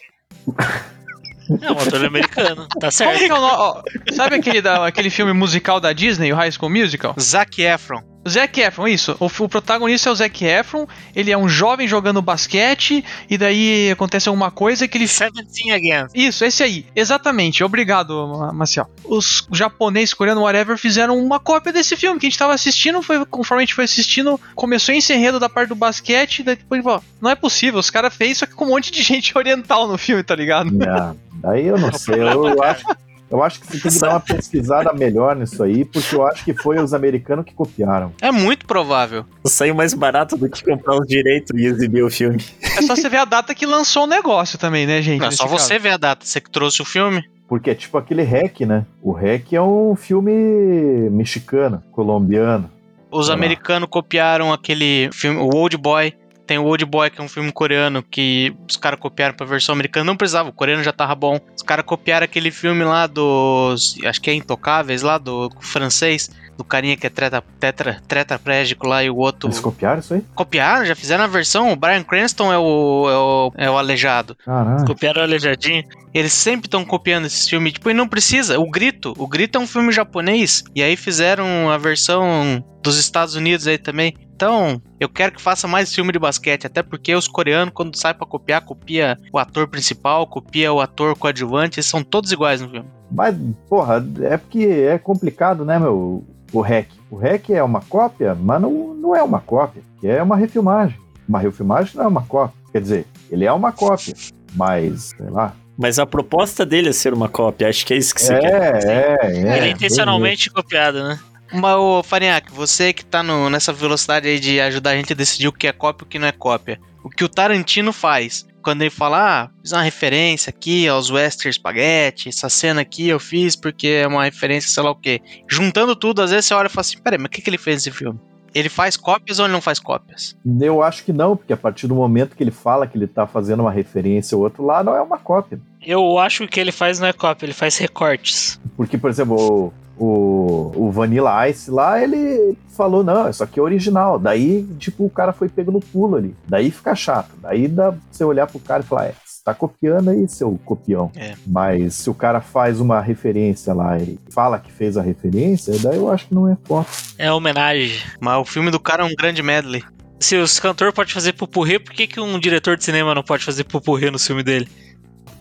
[1.62, 3.18] É um ator americano, tá Como certo.
[3.20, 3.82] que é o nome?
[4.14, 7.14] Sabe aquele, da, aquele filme musical da Disney, o High School Musical?
[7.20, 8.02] Zac Efron.
[8.26, 9.18] O Zac Efron, isso.
[9.20, 10.88] O, o protagonista é o Zac Efron.
[11.16, 13.04] Ele é um jovem jogando basquete.
[13.30, 15.08] E daí acontece alguma coisa que ele.
[15.08, 16.08] Seventeen again.
[16.16, 16.86] Isso, esse aí.
[16.96, 17.64] Exatamente.
[17.64, 18.90] Obrigado, Ma- Marcial.
[19.04, 23.02] Os japoneses, coreanos, whatever, fizeram uma cópia desse filme que a gente tava assistindo.
[23.02, 26.40] Foi, conforme a gente foi assistindo, começou esse enredo da parte do basquete.
[26.40, 27.80] E daí depois, ó, não é possível.
[27.80, 30.70] Os caras fez só que com um monte de gente oriental no filme, tá ligado?
[30.88, 32.22] Ah, daí eu não sei.
[32.22, 32.86] Eu acho,
[33.34, 36.46] eu acho que você tem que dar uma pesquisada melhor nisso aí, porque eu acho
[36.46, 38.14] que foi os americanos que copiaram.
[38.22, 39.26] É muito provável.
[39.44, 42.46] Saiu mais barato do que comprar os direitos e exibir o filme.
[42.62, 45.20] É só você ver a data que lançou o negócio também, né, gente?
[45.20, 45.58] Não é só caso.
[45.58, 46.24] você ver a data.
[46.24, 47.24] Você que trouxe o filme.
[47.48, 48.86] Porque é tipo aquele REC, né?
[49.02, 52.70] O REC é um filme mexicano, colombiano.
[53.12, 53.34] Os lá.
[53.34, 56.14] americanos copiaram aquele filme, o Old Boy.
[56.54, 59.74] Tem o Old Boy, que é um filme coreano que os caras copiaram pra versão
[59.74, 60.06] americana.
[60.06, 61.40] Não precisava, o coreano já tava bom.
[61.56, 63.98] Os caras copiaram aquele filme lá dos.
[64.06, 66.30] Acho que é Intocáveis, lá do francês.
[66.58, 69.50] Do carinha que é treta, tetra, tetraplégico lá e o outro.
[69.50, 70.24] Eles copiaram isso aí?
[70.36, 71.72] Copiaram, já fizeram a versão.
[71.72, 74.38] O Brian Cranston é o, é o, é o aleijado.
[74.86, 75.84] Copiaram o aleijadinho.
[76.14, 77.74] Eles sempre estão copiando esses filmes.
[77.74, 78.60] Tipo, e não precisa.
[78.60, 79.14] O Grito.
[79.18, 80.64] O Grito é um filme japonês.
[80.76, 84.14] E aí fizeram a versão dos Estados Unidos aí também.
[84.36, 86.68] Então, eu quero que faça mais filme de basquete.
[86.68, 91.18] Até porque os coreanos, quando saem pra copiar, copia o ator principal, copia o ator
[91.18, 91.80] coadjuvante.
[91.80, 92.90] Eles são todos iguais no filme.
[93.14, 93.36] Mas,
[93.70, 96.24] porra, é porque é complicado, né, meu?
[96.52, 96.88] O REC.
[97.10, 100.98] O REC é uma cópia, mas não, não é uma cópia, é uma refilmagem.
[101.28, 102.56] Uma refilmagem não é uma cópia.
[102.72, 104.14] Quer dizer, ele é uma cópia,
[104.56, 105.56] mas, sei lá.
[105.78, 108.40] Mas a proposta dele é ser uma cópia, acho que é isso que você É,
[108.40, 108.92] quer dizer.
[108.92, 109.58] é, é.
[109.58, 111.20] Ele é intencionalmente copiado, né?
[111.52, 115.16] Mas, ô Farinhaque, você que tá no- nessa velocidade aí de ajudar a gente a
[115.16, 116.80] decidir o que é cópia e o que não é cópia.
[117.04, 121.54] O que o Tarantino faz, quando ele fala, ah, fiz uma referência aqui aos Western
[121.54, 125.22] Spaghetti, essa cena aqui eu fiz porque é uma referência, sei lá o quê.
[125.48, 127.58] Juntando tudo, às vezes você olha e fala assim, peraí, mas o que, que ele
[127.58, 128.20] fez nesse filme?
[128.56, 130.38] Ele faz cópias ou ele não faz cópias?
[130.62, 133.26] Eu acho que não, porque a partir do momento que ele fala que ele tá
[133.26, 135.60] fazendo uma referência ao outro lá, não é uma cópia.
[135.82, 138.62] Eu acho que o que ele faz não é cópia, ele faz recortes.
[138.78, 144.18] Porque, por exemplo, o, o, Vanilla Ice lá, ele falou, não, isso aqui é original.
[144.18, 146.36] Daí, tipo, o cara foi pego no pulo ali.
[146.48, 147.32] Daí fica chato.
[147.42, 150.60] Daí dá pra você olhar pro cara e falar, é, você tá copiando aí, seu
[150.66, 151.12] copião.
[151.16, 151.36] É.
[151.46, 155.98] Mas se o cara faz uma referência lá e fala que fez a referência, daí
[155.98, 156.90] eu acho que não é foto.
[157.18, 158.00] É homenagem.
[158.20, 159.84] Mas o filme do cara é um grande medley.
[160.20, 163.44] Se os cantor pode fazer pupurri, por que, que um diretor de cinema não pode
[163.44, 164.68] fazer pupurri no filme dele?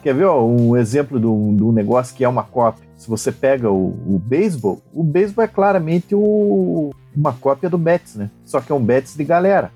[0.03, 2.85] Quer ver ó, um exemplo de um, negócio que é uma cópia?
[2.97, 8.17] Se você pega o, o beisebol, o beisebol é claramente o- uma cópia do Betis,
[8.17, 8.31] né?
[8.45, 9.71] Só que é um Betis de galera.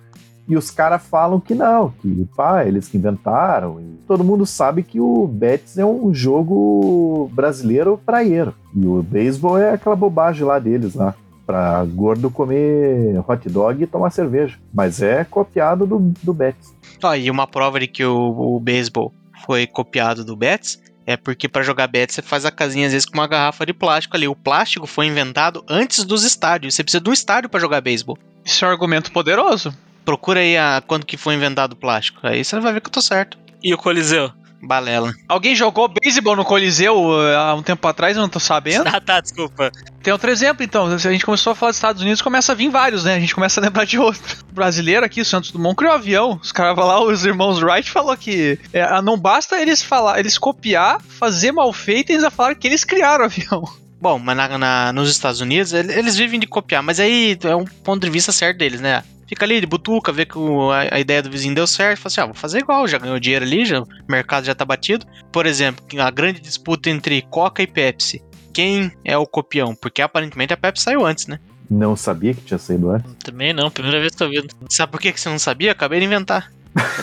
[0.49, 3.81] E os caras falam que não, que pá, eles que inventaram.
[4.07, 8.55] Todo mundo sabe que o Betis é um jogo brasileiro praieiro.
[8.75, 11.15] E o beisebol é aquela bobagem lá deles lá.
[11.45, 14.57] Pra gordo comer hot dog e tomar cerveja.
[14.75, 16.73] Mas é copiado do, do Betis.
[17.03, 19.13] Ó, e uma prova de que o, o beisebol
[19.45, 23.07] foi copiado do Betis é porque pra jogar Betis você faz a casinha às vezes
[23.07, 24.27] com uma garrafa de plástico ali.
[24.27, 26.75] O plástico foi inventado antes dos estádios.
[26.75, 28.19] Você precisa de um estádio pra jogar beisebol.
[28.45, 29.73] Isso é um argumento poderoso.
[30.05, 32.19] Procura aí a, quando que foi inventado o plástico.
[32.25, 33.39] Aí você vai ver que eu tô certo.
[33.63, 34.33] E o Coliseu?
[34.63, 35.13] Balela.
[35.29, 38.87] Alguém jogou beisebol no Coliseu uh, há um tempo atrás, eu não tô sabendo.
[38.97, 39.71] Ah, tá, desculpa.
[40.03, 40.99] Tem outro exemplo, então.
[40.99, 43.15] Se a gente começou a falar dos Estados Unidos, começa a vir vários, né?
[43.15, 44.39] A gente começa a lembrar de outro.
[44.51, 46.41] O brasileiro aqui, o Santos Dumont, criou avião.
[46.43, 51.01] Os caras lá, os irmãos Wright, falou que é, não basta eles falar, eles copiar,
[51.03, 53.65] fazer mal feito, eles já falaram que eles criaram o avião.
[54.01, 57.57] Bom, mas na- na- nos Estados Unidos ele- eles vivem de copiar, mas aí é
[57.57, 59.03] um ponto de vista certo deles, né?
[59.29, 62.07] Fica ali de butuca, vê que o- a, a ideia do vizinho deu certo, fala
[62.09, 65.05] assim: ah, vou fazer igual, já ganhou dinheiro ali, já, o mercado já tá batido.
[65.33, 68.23] Por exemplo, a grande disputa entre Coca e Pepsi.
[68.55, 69.75] Quem é o copião?
[69.75, 71.41] Porque aparentemente a Pepsi saiu antes, né?
[71.69, 73.13] Não sabia que tinha saído antes.
[73.25, 74.55] Também não, primeira vez que tô vendo.
[74.71, 75.73] Sabe por que você não sabia?
[75.73, 76.53] Acabei de inventar.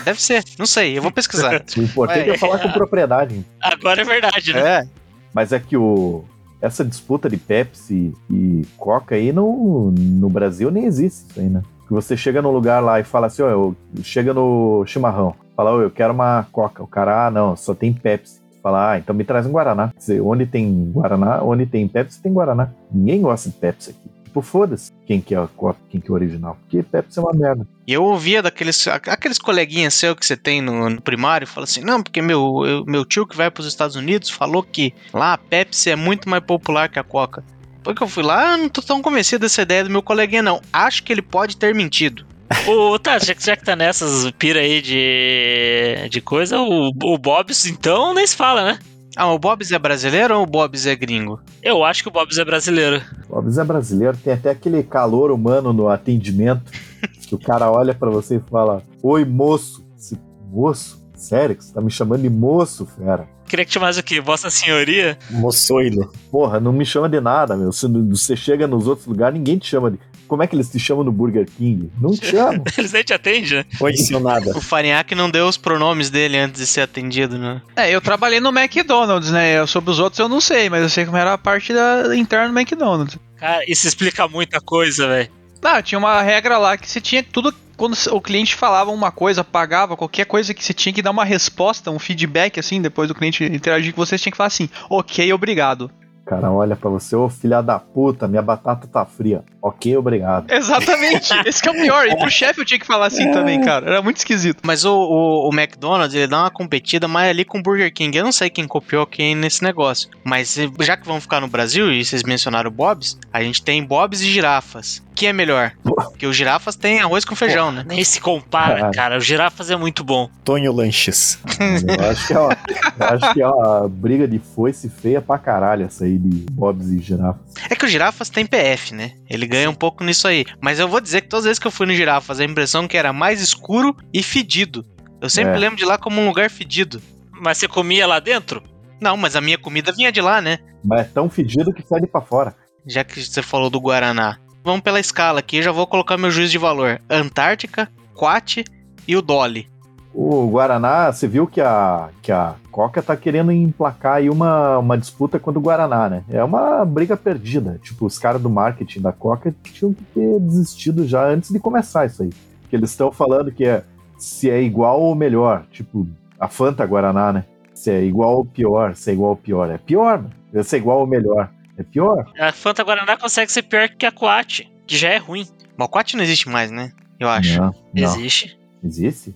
[0.06, 1.62] Deve ser, não sei, eu vou pesquisar.
[1.75, 2.38] O importante É.
[2.38, 3.43] falar com propriedade.
[3.62, 4.60] Agora é verdade, né?
[4.62, 4.88] é,
[5.34, 6.23] Mas é que o,
[6.63, 11.62] essa disputa de Pepsi e Coca aí no, no Brasil nem existe isso aí, né?
[11.86, 15.73] Que você chega num lugar lá e fala assim, ó, eu, chega no chimarrão, fala,
[15.73, 16.82] ó, eu quero uma Coca.
[16.82, 18.41] O cara, ah, não, só tem Pepsi.
[18.62, 19.89] Fala, ah, então me traz um Guaraná.
[19.89, 22.69] Quer dizer, onde tem Guaraná, onde tem Pepsi, tem Guaraná.
[22.89, 24.12] Ninguém gosta de Pepsi aqui.
[24.33, 26.57] Tipo, foda-se quem que é a Coca, quem que é o original.
[26.61, 27.67] Porque Pepsi é uma merda.
[27.85, 31.81] E eu ouvia daqueles aqueles coleguinhas seu que você tem no, no primário, fala assim,
[31.81, 35.33] não, porque meu, eu- meu tio que vai para os Estados Unidos falou que lá
[35.33, 37.43] a Pepsi é muito mais popular que a Coca.
[37.77, 40.41] Depois que eu fui lá, eu não tô tão convencido dessa ideia do meu coleguinha,
[40.41, 40.59] não.
[40.73, 42.25] Acho que ele pode ter mentido.
[42.67, 47.17] O, tá, já, que- já que tá nessas pira aí de, de coisa, o, o
[47.17, 48.79] Bob's, então, nem se fala, né?
[49.15, 51.39] Ah, o Bob's é brasileiro ou o Bob's é gringo?
[51.62, 53.02] Eu acho que o Bob's é brasileiro.
[53.30, 56.71] O Alves é brasileiro, tem até aquele calor humano no atendimento.
[57.28, 59.86] que o cara olha pra você e fala: Oi, moço.
[59.97, 60.19] Esse,
[60.52, 61.04] moço?
[61.15, 63.28] Sério que você tá me chamando de moço, fera?
[63.47, 64.19] Queria que chamasse o quê?
[64.19, 65.17] Vossa Senhoria?
[65.30, 66.12] Moçoilo.
[66.32, 67.71] Porra, não me chama de nada, meu.
[67.71, 69.99] Se você chega nos outros lugares, ninguém te chama de.
[70.27, 71.91] Como é que eles te chamam no Burger King?
[71.99, 72.63] Não te chamam.
[72.77, 73.65] Eles nem te atendem, né?
[73.79, 74.57] Oi, seu nada.
[74.57, 77.62] O Farinhaque não deu os pronomes dele antes de ser atendido, né?
[77.75, 79.59] É, eu trabalhei no McDonald's, né?
[79.59, 82.15] Eu- Sobre os outros eu não sei, mas eu sei como era a parte da
[82.15, 83.17] interna do McDonald's.
[83.38, 85.29] Cara, isso explica muita coisa, velho.
[85.62, 87.53] Ah, tinha uma regra lá que você tinha tudo.
[87.75, 91.25] Quando o cliente falava uma coisa, pagava qualquer coisa que você tinha que dar uma
[91.25, 94.69] resposta, um feedback assim, depois do cliente interagir com você, você tinha que falar assim,
[94.89, 95.89] ok, obrigado.
[96.25, 99.43] Cara olha pra você, ô filha da puta, minha batata tá fria.
[99.62, 100.51] Ok, obrigado.
[100.51, 101.31] Exatamente.
[101.45, 102.07] Esse que é o pior.
[102.07, 103.86] E pro chefe eu tinha que falar assim também, cara.
[103.86, 104.62] Era muito esquisito.
[104.63, 108.17] Mas o, o, o McDonald's, ele dá uma competida mais ali com o Burger King.
[108.17, 110.09] Eu não sei quem copiou quem nesse negócio.
[110.23, 113.63] Mas eh, já que vão ficar no Brasil, e vocês mencionaram o Bob's, a gente
[113.63, 115.01] tem Bob's e girafas.
[115.15, 115.73] Que é melhor?
[115.84, 117.84] Porque os girafas têm arroz com feijão, né?
[117.88, 118.91] Nem se compara, Ah.
[118.91, 119.17] cara.
[119.17, 120.30] O girafas é muito bom.
[120.43, 121.39] Tonho Lanches.
[121.88, 122.58] Eu acho que é uma,
[122.99, 126.99] acho que é uma briga de foice feia pra caralho essa aí de Bob's e
[126.99, 127.41] girafas.
[127.69, 129.12] É que o girafas tem PF, né?
[129.30, 130.45] Ele ganha um pouco nisso aí.
[130.60, 132.88] Mas eu vou dizer que todas as vezes que eu fui no girafas, a impressão
[132.88, 134.84] que era mais escuro e fedido.
[135.21, 135.58] Eu sempre É.
[135.58, 137.02] lembro de lá como um lugar fedido.
[137.32, 138.63] Mas você comia lá dentro?
[138.99, 140.60] Não, mas a minha comida vinha de lá, né?
[140.84, 142.56] Mas é tão fedido que sai de pra fora.
[142.86, 144.38] Já que você falou do Guaraná.
[144.63, 147.02] Vamos pela escala aqui, já vou colocar meu juízo de valor.
[147.10, 148.63] Antártica, Quat
[149.06, 149.67] e o Dolly.
[150.13, 154.97] O Guaraná, você viu que a, que a Coca tá querendo emplacar aí uma, uma
[154.97, 156.23] disputa contra o Guaraná, né?
[156.30, 157.78] É uma briga perdida.
[157.84, 162.06] Tipo, os caras do marketing da Coca tinham que ter desistido já antes de começar
[162.06, 162.30] isso aí.
[162.69, 163.84] Que eles estão falando que é
[164.17, 165.65] se é igual ou melhor.
[165.71, 166.08] Tipo,
[166.39, 167.45] a Fanta Guaraná, né?
[167.73, 169.69] Se é igual ou pior, se é igual ou pior.
[169.69, 170.63] É pior, mano.
[170.63, 171.49] Se é igual ou melhor.
[171.77, 172.31] É pior.
[172.39, 175.47] A Fanta Guaraná consegue ser pior que a Coat, que já é ruim.
[175.75, 176.91] Mas o Quat não existe mais, né?
[177.19, 177.57] Eu acho.
[177.57, 178.03] Não, não.
[178.03, 178.57] Existe.
[178.83, 179.36] Existe?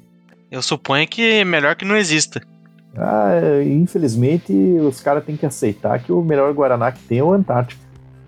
[0.52, 2.42] Eu suponho que é melhor que não exista.
[2.96, 7.24] Ah, é, infelizmente, os caras têm que aceitar que o melhor Guaraná que tem é
[7.24, 7.82] o Antártico.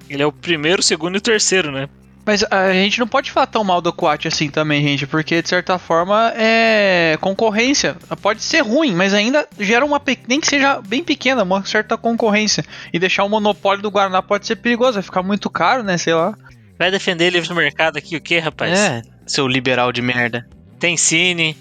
[0.10, 1.88] Ele é o primeiro, o segundo e o terceiro, né?
[2.30, 5.50] Mas a gente não pode falar tão mal do Quat assim também, gente, porque de
[5.50, 7.98] certa forma é concorrência.
[8.22, 12.64] Pode ser ruim, mas ainda gera uma nem que seja bem pequena, uma certa concorrência.
[12.94, 15.98] E deixar o monopólio do Guaraná pode ser perigoso, vai ficar muito caro, né?
[15.98, 16.36] Sei lá.
[16.78, 18.78] Vai defender livre mercado aqui o quê, rapaz?
[18.78, 20.48] É, seu liberal de merda.
[20.80, 21.58] Tem Cine,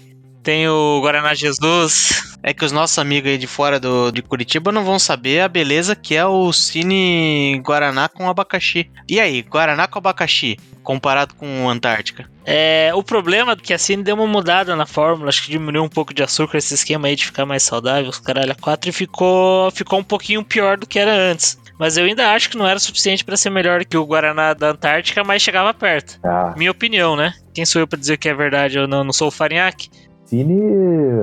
[0.49, 2.35] tem o Guaraná Jesus.
[2.41, 5.47] É que os nossos amigos aí de fora do, de Curitiba não vão saber a
[5.47, 8.89] beleza que é o Cine Guaraná com abacaxi.
[9.07, 12.27] E aí, Guaraná com abacaxi, comparado com o Antártica?
[12.43, 15.83] É, o problema é que a Cine deu uma mudada na fórmula, acho que diminuiu
[15.83, 18.89] um pouco de açúcar, esse esquema aí de ficar mais saudável, os caralho a 4,
[18.89, 21.59] e ficou, ficou um pouquinho pior do que era antes.
[21.77, 24.71] Mas eu ainda acho que não era suficiente pra ser melhor que o Guaraná da
[24.71, 26.19] Antártica, mas chegava perto.
[26.25, 27.33] Ah, Minha opinião, né?
[27.53, 29.03] Quem sou eu pra dizer que é verdade ou não?
[29.03, 29.89] Não sou o Farinhaque?
[30.29, 30.61] Cine,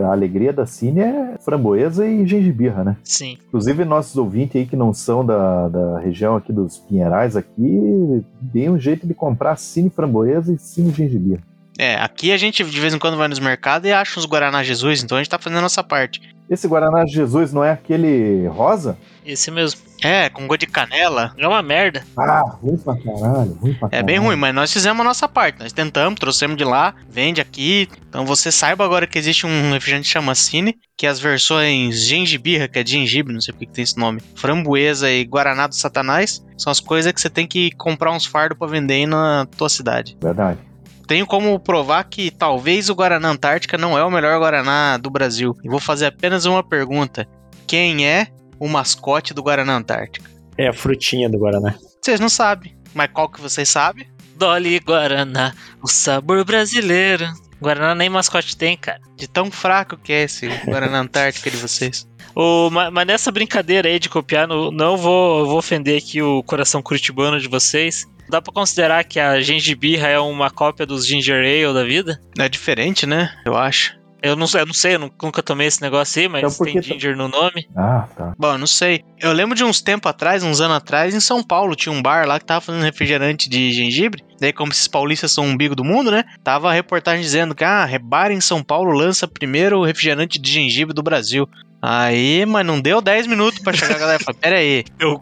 [0.04, 2.96] a alegria da Cine é framboesa e gengibirra, né?
[3.04, 3.38] Sim.
[3.46, 8.68] Inclusive, nossos ouvintes aí que não são da, da região aqui dos Pinheirais aqui, deem
[8.68, 11.42] um jeito de comprar Cine framboesa e Cine gengibirra.
[11.78, 14.62] É, aqui a gente de vez em quando vai nos mercados e acha uns Guaraná
[14.62, 16.20] Jesus, então a gente tá fazendo a nossa parte.
[16.48, 18.96] Esse Guaraná Jesus não é aquele rosa?
[19.24, 19.80] Esse mesmo.
[20.04, 21.34] É, com gosto de canela.
[21.36, 22.04] É uma merda.
[22.16, 24.06] Ah, ruim pra caralho, ruim pra É caralho.
[24.06, 25.58] bem ruim, mas nós fizemos a nossa parte.
[25.58, 27.88] Nós tentamos, trouxemos de lá, vende aqui.
[28.08, 32.68] Então você saiba agora que existe um refrigerante que chama Cine, que as versões gengibirra,
[32.68, 35.74] que é gengibre, não sei por que que tem esse nome, framboesa e guaraná do
[35.74, 39.46] satanás, são as coisas que você tem que comprar uns fardos pra vender aí na
[39.56, 40.16] tua cidade.
[40.22, 40.60] Verdade.
[41.06, 45.54] Tenho como provar que talvez o Guaraná Antártica não é o melhor Guaraná do Brasil.
[45.62, 47.28] E vou fazer apenas uma pergunta.
[47.66, 50.28] Quem é o mascote do Guaraná Antártica?
[50.58, 51.74] É a frutinha do Guaraná.
[52.02, 54.06] Vocês não sabem, mas qual que vocês sabem?
[54.36, 57.26] Dolly Guaraná, o sabor brasileiro.
[57.60, 59.00] Guaraná nem mascote tem, cara.
[59.16, 62.06] De tão fraco que é esse Guaraná Antártica de vocês.
[62.34, 66.82] O, ma- mas nessa brincadeira aí de copiar, não vou, vou ofender aqui o coração
[66.82, 68.06] curitibano de vocês.
[68.28, 72.20] Dá pra considerar que a gengibirra é uma cópia dos ginger ale da vida?
[72.38, 73.30] É diferente, né?
[73.44, 73.94] Eu acho.
[74.22, 76.66] Eu não, sei- eu não sei, eu nu- nunca tomei esse negócio aí, mas Então
[76.66, 77.68] tem tá- ginger no nome.
[77.76, 78.32] Ah, tá.
[78.36, 79.04] Bom, eu não sei.
[79.20, 82.26] Eu lembro de uns tempos atrás, uns anos atrás, em São Paulo, tinha um bar
[82.26, 84.24] lá que tava fazendo refrigerante de gengibre.
[84.40, 86.24] Daí, como esses paulistas são o umbigo do mundo, né?
[86.42, 90.94] Tava a reportagem dizendo que, ah, bar em São Paulo lança primeiro refrigerante de gengibre
[90.94, 91.48] do Brasil.
[91.80, 95.20] Aí, mas não deu 10 minutos pra chegar a galera e falar, pera aí, Eu,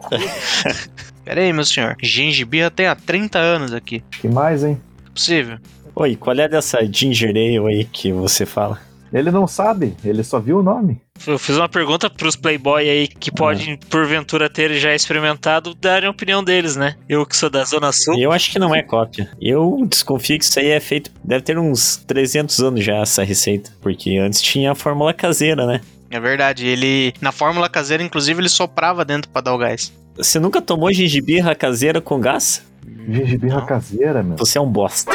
[1.25, 1.97] pera aí, meu senhor.
[2.01, 4.03] Gengibirra tem há 30 anos aqui.
[4.21, 4.79] que mais, hein?
[5.13, 5.57] Possível.
[5.95, 8.79] Oi, qual é dessa ginger ale aí que você fala?
[9.13, 10.99] Ele não sabe, ele só viu o nome.
[11.25, 16.11] eu fiz uma pergunta pros playboy aí que podem, porventura, ter já experimentado, darem a
[16.11, 16.95] opinião deles, né?
[17.07, 18.19] Eu que sou da Zona Sul.
[18.19, 19.29] Eu acho que não é cópia.
[19.39, 21.11] Eu desconfio que isso aí é feito.
[21.23, 23.71] Deve ter uns 300 anos já essa receita.
[23.79, 25.79] Porque antes tinha a fórmula caseira, né?
[26.09, 26.67] É verdade.
[26.67, 29.93] Ele, na fórmula caseira, inclusive, ele soprava dentro pra dar o gás.
[30.17, 32.63] Você nunca tomou gengibirra caseira com gás?
[33.07, 33.65] Gengibirra Não.
[33.65, 34.37] caseira, meu.
[34.37, 35.11] Você é um bosta.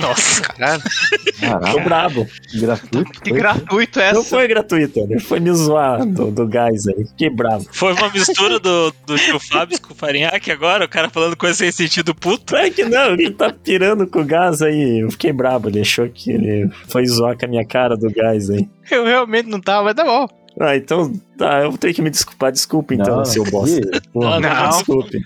[0.00, 0.42] Nossa.
[0.42, 0.82] Caralho.
[0.82, 2.26] Tô Caraca, brabo.
[2.60, 3.20] gratuito.
[3.22, 3.38] Que foi?
[3.38, 4.28] gratuito é Não essa.
[4.30, 5.18] foi gratuito, né?
[5.18, 7.06] Foi me zoar do, do gás aí.
[7.08, 7.66] Fiquei bravo.
[7.72, 11.56] Foi uma mistura do, do tio Fábio com o Farinhaque agora, o cara falando coisa
[11.58, 12.44] sem sentido puto.
[12.46, 15.00] Claro que não, ele tá pirando com o gás aí.
[15.00, 18.48] Eu fiquei brabo, ele achou que ele foi zoar com a minha cara do gás
[18.48, 18.68] aí.
[18.90, 20.26] Eu realmente não tava, mas tá bom.
[20.58, 22.52] Ah, então, tá, eu vou ter que me desculpar.
[22.52, 23.80] Desculpa, então, Não, seu bosta.
[24.12, 24.70] Porra, Não.
[24.70, 25.18] Desculpe.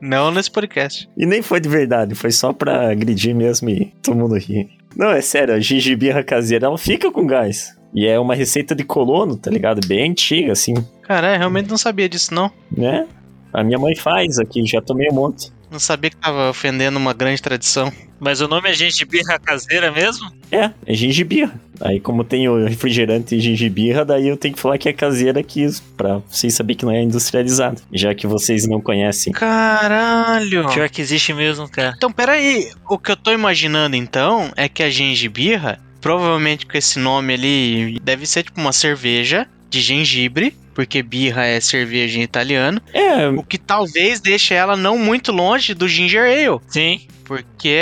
[0.00, 1.08] Não nesse podcast.
[1.16, 4.68] E nem foi de verdade, foi só pra agredir mesmo e todo mundo rir.
[4.94, 7.76] Não, é sério, a gengibirra caseira, ela fica com gás.
[7.94, 9.86] E é uma receita de colono, tá ligado?
[9.86, 12.50] Bem antiga, assim, Cara, realmente não sabia disso, não.
[12.70, 13.06] né?
[13.52, 15.50] A minha mãe faz aqui, já tomei um monte.
[15.70, 17.92] Não sabia que tava ofendendo uma grande tradição.
[18.18, 20.30] Mas o nome é gengibirra caseira mesmo?
[20.50, 21.60] É, é gengibirra.
[21.80, 25.68] Aí, como tem o refrigerante gengibirra, daí eu tenho que falar que é caseira aqui,
[25.96, 27.82] pra vocês saberem que não é industrializado.
[27.92, 29.32] Já que vocês não conhecem.
[29.32, 30.66] Caralho!
[30.68, 31.94] Pior que existe mesmo, cara.
[31.96, 32.70] Então, peraí.
[32.88, 38.00] O que eu tô imaginando, então, é que a gengibirra, provavelmente com esse nome ali,
[38.02, 43.42] deve ser tipo uma cerveja de gengibre, porque birra é cerveja em italiano, É, o
[43.42, 47.00] que talvez deixe ela não muito longe do ginger ale, Sim.
[47.24, 47.78] porque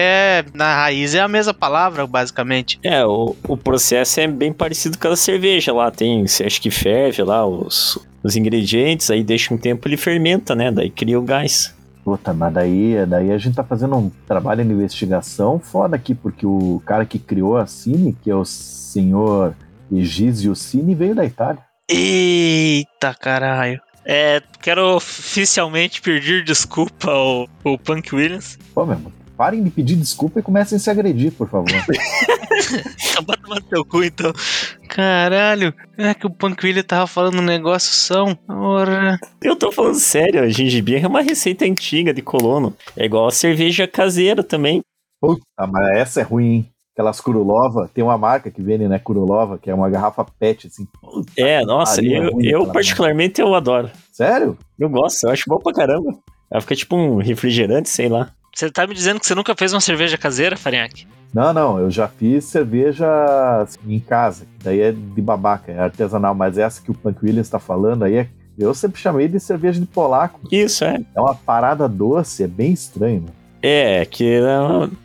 [0.55, 2.79] na raiz é a mesma palavra, basicamente.
[2.85, 5.91] é o, o processo é bem parecido com a cerveja lá.
[5.91, 10.55] Tem, você acha que ferve lá os, os ingredientes, aí deixa um tempo ele fermenta,
[10.55, 10.71] né?
[10.71, 11.75] Daí cria o gás.
[12.05, 16.47] Puta, mas daí, daí a gente tá fazendo um trabalho de investigação foda aqui, porque
[16.47, 19.53] o cara que criou a Cine, que é o senhor
[19.91, 21.61] Egísio Cine, veio da Itália.
[21.89, 23.81] Eita caralho.
[24.07, 28.59] É, quero oficialmente pedir desculpa ao, ao Punk Williams.
[28.75, 31.69] Pô, meu irmão, parem de pedir desculpa e comecem a se agredir, por favor.
[33.27, 34.33] Batendo no teu cu, então.
[34.89, 38.39] Caralho, é que o Punk William tava falando um negócio são.
[38.49, 39.19] Ora.
[39.43, 42.77] Eu tô falando sério, a gengibirra é uma receita antiga de colono.
[42.97, 44.83] É igual a cerveja caseira também.
[45.21, 46.74] Puta, mas essa é ruim, hein?
[46.95, 50.87] Aquelas Kurulova, tem uma marca que vende, né, Kurulova, que é uma garrafa PET, assim.
[51.37, 53.91] É, nossa, é eu, ruim eu particularmente eu adoro.
[54.13, 54.57] Sério?
[54.79, 56.17] Eu gosto, eu acho bom pra caramba.
[56.49, 58.31] Ela fica tipo um refrigerante, sei lá.
[58.55, 61.05] Você tá me dizendo que você nunca fez uma cerveja caseira, Farinhaque?
[61.35, 63.09] Não, não, eu já fiz cerveja
[63.61, 67.49] assim, em casa, daí é de babaca, é artesanal, mas essa que o Punk Williams
[67.49, 70.39] tá falando aí, é, eu sempre chamei de cerveja de polaco.
[70.53, 71.05] Isso, é.
[71.13, 73.23] É uma parada doce, é bem estranho.
[73.23, 73.44] mano.
[73.67, 74.41] É, que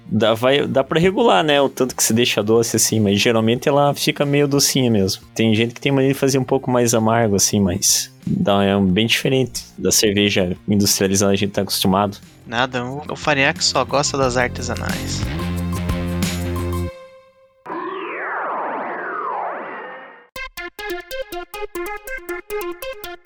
[0.06, 1.62] dá, vai, dá pra regular, né?
[1.62, 5.24] O tanto que se deixa doce assim, mas geralmente ela fica meio docinha mesmo.
[5.34, 8.78] Tem gente que tem maneira de fazer um pouco mais amargo assim, mas dá, é
[8.78, 12.18] bem diferente da cerveja industrializada a gente tá acostumado.
[12.46, 15.22] Nada, o Farinhaque só gosta das artesanais.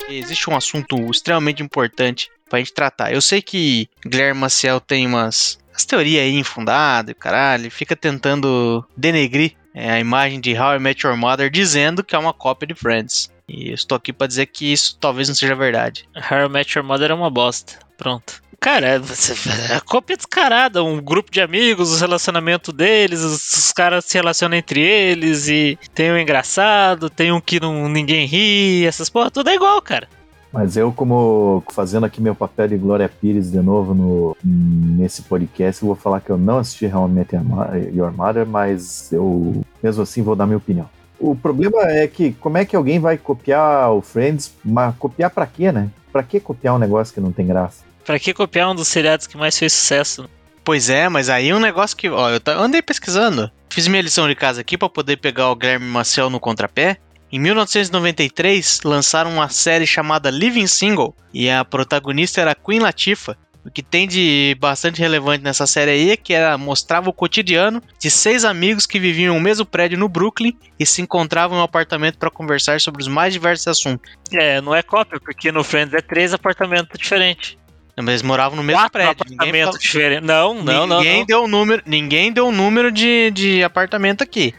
[0.08, 3.12] Existe um assunto extremamente importante pra gente tratar.
[3.12, 9.54] Eu sei que Guilherme Maciel tem umas as teorias aí infundadas, caralho, fica tentando denegrir
[9.74, 12.76] é, a imagem de How I Met Your Mother, dizendo que é uma cópia de
[12.76, 13.28] Friends.
[13.48, 16.08] E eu estou aqui pra dizer que isso talvez não seja verdade.
[16.14, 17.74] How I Met Your Mother é uma bosta.
[17.98, 18.40] Pronto.
[18.60, 19.34] Cara, você,
[19.74, 20.84] a cópia é descarada.
[20.84, 25.76] Um grupo de amigos, os relacionamentos deles, os, os caras se relacionam entre eles e
[25.92, 30.08] tem um engraçado, tem um que não, ninguém ri, essas porra, tudo é igual, cara.
[30.54, 35.82] Mas eu, como fazendo aqui meu papel de Glória Pires de novo no, nesse podcast,
[35.82, 40.02] eu vou falar que eu não assisti Met Your Mo- Your Mother, mas eu mesmo
[40.02, 40.88] assim vou dar minha opinião.
[41.18, 45.46] O problema é que como é que alguém vai copiar o Friends, mas copiar pra
[45.46, 45.88] quê, né?
[46.12, 47.82] Pra que copiar um negócio que não tem graça?
[48.04, 50.28] Pra que copiar um dos seriados que mais fez sucesso?
[50.62, 53.50] Pois é, mas aí um negócio que, ó, eu ta- andei pesquisando.
[53.70, 56.98] Fiz minha lição de casa aqui pra poder pegar o Guilherme Maciel no contrapé.
[57.32, 63.36] Em 1993, lançaram uma série chamada Living Single e a protagonista era Queen Latifah.
[63.66, 67.82] O que tem de bastante relevante nessa série aí é que ela mostrava o cotidiano
[67.98, 71.64] de seis amigos que viviam no mesmo prédio no Brooklyn e se encontravam em um
[71.64, 74.12] apartamento para conversar sobre os mais diversos assuntos.
[74.34, 77.56] É, não é cópia, porque no Friends é três apartamentos diferentes.
[77.96, 79.16] Mas eles moravam no mesmo Quatro prédio.
[79.30, 80.26] Ninguém, apartamentos falou- diferentes.
[80.26, 81.26] Não, não, não, ninguém não.
[81.26, 84.52] deu número, ninguém deu número de, de apartamento aqui.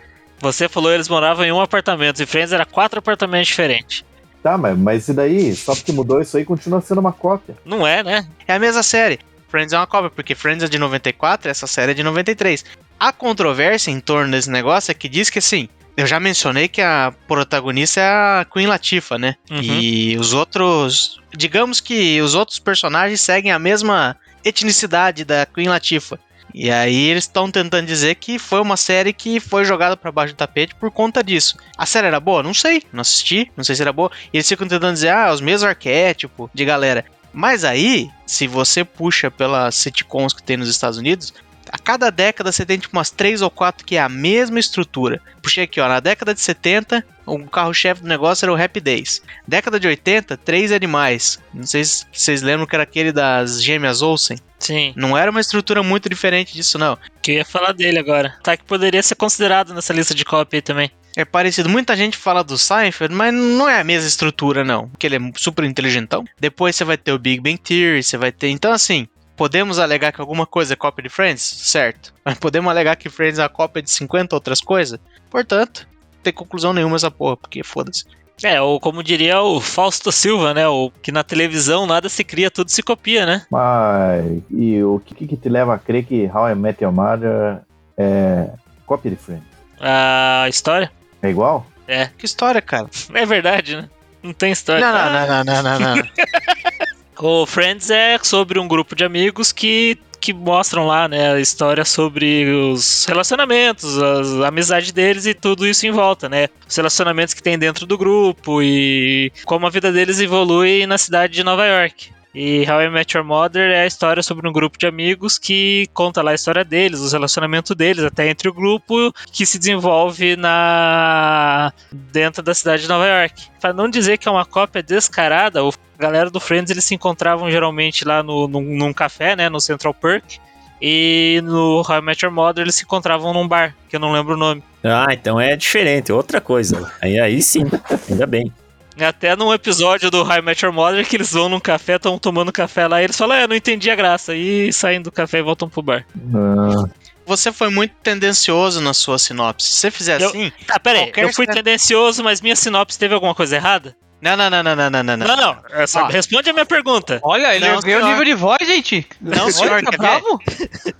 [0.45, 4.03] Você falou eles moravam em um apartamento e Friends era quatro apartamentos diferentes.
[4.43, 5.55] Tá, mas, mas e daí?
[5.55, 7.55] Só porque mudou isso aí continua sendo uma cópia.
[7.65, 8.27] Não é, né?
[8.47, 9.19] É a mesma série.
[9.47, 12.63] Friends é uma cópia, porque Friends é de 94 essa série é de 93.
[12.99, 15.67] A controvérsia em torno desse negócio é que diz que assim.
[15.97, 19.36] Eu já mencionei que a protagonista é a Queen Latifah, né?
[19.49, 19.62] Uhum.
[19.62, 21.19] E os outros.
[21.36, 26.19] Digamos que os outros personagens seguem a mesma etnicidade da Queen Latifah.
[26.57, 30.33] E aí eles estão tentando dizer que foi uma série que foi jogada pra baixo
[30.33, 31.57] do tapete por conta disso.
[31.77, 32.41] A série era boa?
[32.41, 34.09] Não sei, não assisti, não sei se era boa.
[34.31, 37.03] E eles ficam tentando dizer, ah, os mesmos arquétipos de galera.
[37.33, 41.33] Mas aí, se você puxa pelas sitcoms que tem nos Estados Unidos,
[41.71, 45.21] a cada década você tem tipo umas três ou quatro que é a mesma estrutura.
[45.41, 49.21] Puxei aqui, ó, na década de 70, o carro-chefe do negócio era o Happy Days.
[49.47, 51.39] Década de 80, Três Animais.
[51.53, 54.37] Não sei se vocês lembram que era aquele das gêmeas Olsen.
[54.59, 54.93] Sim.
[54.95, 56.97] Não era uma estrutura muito diferente disso, não.
[57.21, 58.35] Que eu ia falar dele agora.
[58.43, 60.91] Tá que poderia ser considerado nessa lista de cópia aí também.
[61.15, 61.69] É parecido.
[61.69, 64.89] Muita gente fala do Seinfeld, mas não é a mesma estrutura, não.
[64.89, 66.25] Porque ele é super inteligentão.
[66.39, 68.49] Depois você vai ter o Big Bang Theory, você vai ter.
[68.49, 71.42] Então, assim, podemos alegar que alguma coisa é cópia de Friends?
[71.44, 72.13] Certo.
[72.23, 75.00] Mas podemos alegar que Friends é a cópia de 50 outras coisas?
[75.29, 78.06] Portanto, não tem conclusão nenhuma essa porra, porque foda-se.
[78.44, 80.67] É, ou como diria o Fausto Silva, né?
[80.67, 83.46] O que na televisão nada se cria, tudo se copia, né?
[83.50, 87.62] Mas e o que, que te leva a crer que How I Met Your Mother
[87.98, 88.50] é
[88.86, 89.46] cópia de Friends?
[89.79, 91.65] A história É igual?
[91.88, 92.10] é.
[92.17, 92.90] Que história, cara.
[93.13, 93.90] É verdade, né?
[94.21, 94.81] Não tem história.
[94.86, 96.04] Não, não, não, não, não, não, não.
[97.19, 101.85] O Friends é sobre um grupo de amigos que, que mostram lá, né, a história
[101.85, 106.47] sobre os relacionamentos, as- a amizade deles e tudo isso em volta, né?
[106.67, 111.33] Os relacionamentos que tem dentro do grupo e como a vida deles evolui na cidade
[111.33, 112.14] de Nova York.
[112.36, 115.88] E How I Met Your Mother é a história sobre um grupo de amigos que
[115.94, 120.36] conta lá a história deles, os relacionamentos deles, até entre o grupo, que se desenvolve
[120.36, 123.44] na dentro da cidade de Nova York.
[123.62, 127.50] Para não dizer que é uma cópia descarada, a galera do Friends eles se encontravam
[127.50, 130.38] geralmente lá no, num, num café, né, no Central Perk.
[130.81, 134.12] E no How I Met Your Mother eles se encontravam num bar, que eu não
[134.12, 134.62] lembro o nome.
[134.83, 136.92] Ah, então é diferente, outra coisa.
[137.02, 137.63] Aí, aí sim,
[138.10, 138.52] ainda bem.
[139.00, 142.52] Até num episódio do I Met Your Mother que eles vão num café, estão tomando
[142.52, 144.33] café lá e eles falam, é, não entendi a graça.
[144.35, 146.06] E saem do café e voltam pro bar.
[146.33, 146.87] Ah,
[147.25, 149.67] Você foi muito tendencioso na sua sinopse.
[149.67, 150.52] Se você fizer Eu- assim.
[150.65, 153.96] Tá, pera aí, eu fui tendencioso, mas minha sinopse teve alguma coisa errada?
[154.21, 155.17] Não, não, não, não, não, não, não.
[155.17, 156.07] Não, não, essa- Ó.
[156.07, 157.19] responde a minha pergunta.
[157.21, 159.05] Olha, ele ganhou o nível de voz, gente.
[159.21, 160.39] Não, Olha, senhor, tá bravo?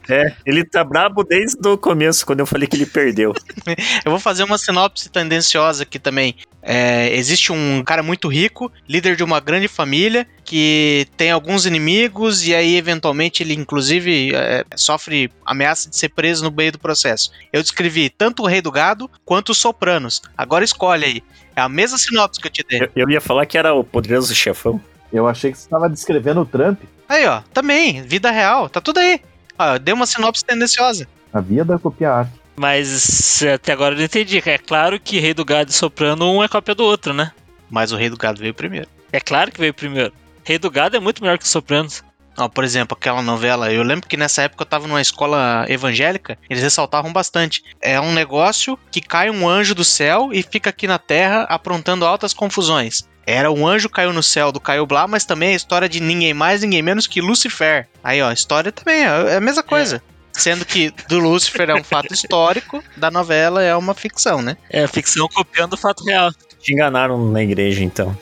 [0.10, 3.34] É, ele tá brabo desde o começo, quando eu falei que ele perdeu.
[4.06, 6.36] Eu vou fazer uma sinopse tendenciosa aqui também.
[6.62, 12.46] É, existe um cara muito rico, líder de uma grande família, que tem alguns inimigos
[12.48, 17.32] e aí, eventualmente, ele, inclusive, é, sofre ameaça de ser preso no meio do processo.
[17.54, 20.22] Eu descrevi tanto o Rei do Gado quanto os Sopranos.
[20.38, 21.24] Agora escolhe aí.
[21.56, 22.82] É a mesma sinopse que eu te dei.
[22.82, 24.80] Eu, eu ia falar que era o poderoso chefão.
[25.12, 26.82] eu achei que você estava descrevendo o Trump.
[27.08, 29.22] Aí, ó, também, vida real, tá tudo aí.
[29.58, 31.08] Ó, deu uma sinopse tendenciosa.
[31.32, 32.34] A via da copia arte.
[32.56, 34.42] Mas até agora eu não entendi.
[34.46, 37.32] É claro que Rei do Gado e Soprano um é cópia do outro, né?
[37.70, 38.88] Mas o Rei do Gado veio primeiro.
[39.12, 40.14] É claro que veio primeiro.
[40.44, 42.04] Rei do Gado é muito melhor que Sopranos.
[42.38, 46.38] Ó, por exemplo, aquela novela, eu lembro que nessa época eu tava numa escola evangélica,
[46.50, 47.64] eles ressaltavam bastante.
[47.82, 52.06] É um negócio que cai um anjo do céu e fica aqui na terra aprontando
[52.06, 53.08] altas confusões.
[53.26, 56.00] Era um anjo caiu no céu do Caio Blá, mas também é a história de
[56.00, 57.88] ninguém mais, ninguém menos que Lucifer.
[58.04, 60.04] Aí, ó, a história também é é a mesma coisa.
[60.32, 64.58] Sendo que do Lucifer é um fato histórico, da novela é uma ficção, né?
[64.70, 66.32] É ficção copiando o fato real.
[66.60, 68.16] Te enganaram na igreja, então.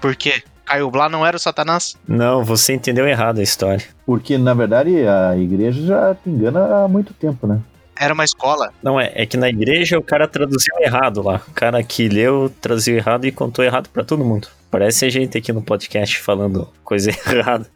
[0.00, 0.42] Por quê?
[0.66, 1.96] Caio Blá não era o Satanás?
[2.06, 3.84] Não, você entendeu errado a história.
[4.04, 7.60] Porque, na verdade, a igreja já te engana há muito tempo, né?
[7.98, 8.72] Era uma escola.
[8.82, 11.40] Não, é, é que na igreja o cara traduziu errado lá.
[11.48, 14.48] O cara que leu traduziu errado e contou errado pra todo mundo.
[14.70, 17.66] Parece a gente aqui no podcast falando coisa errada,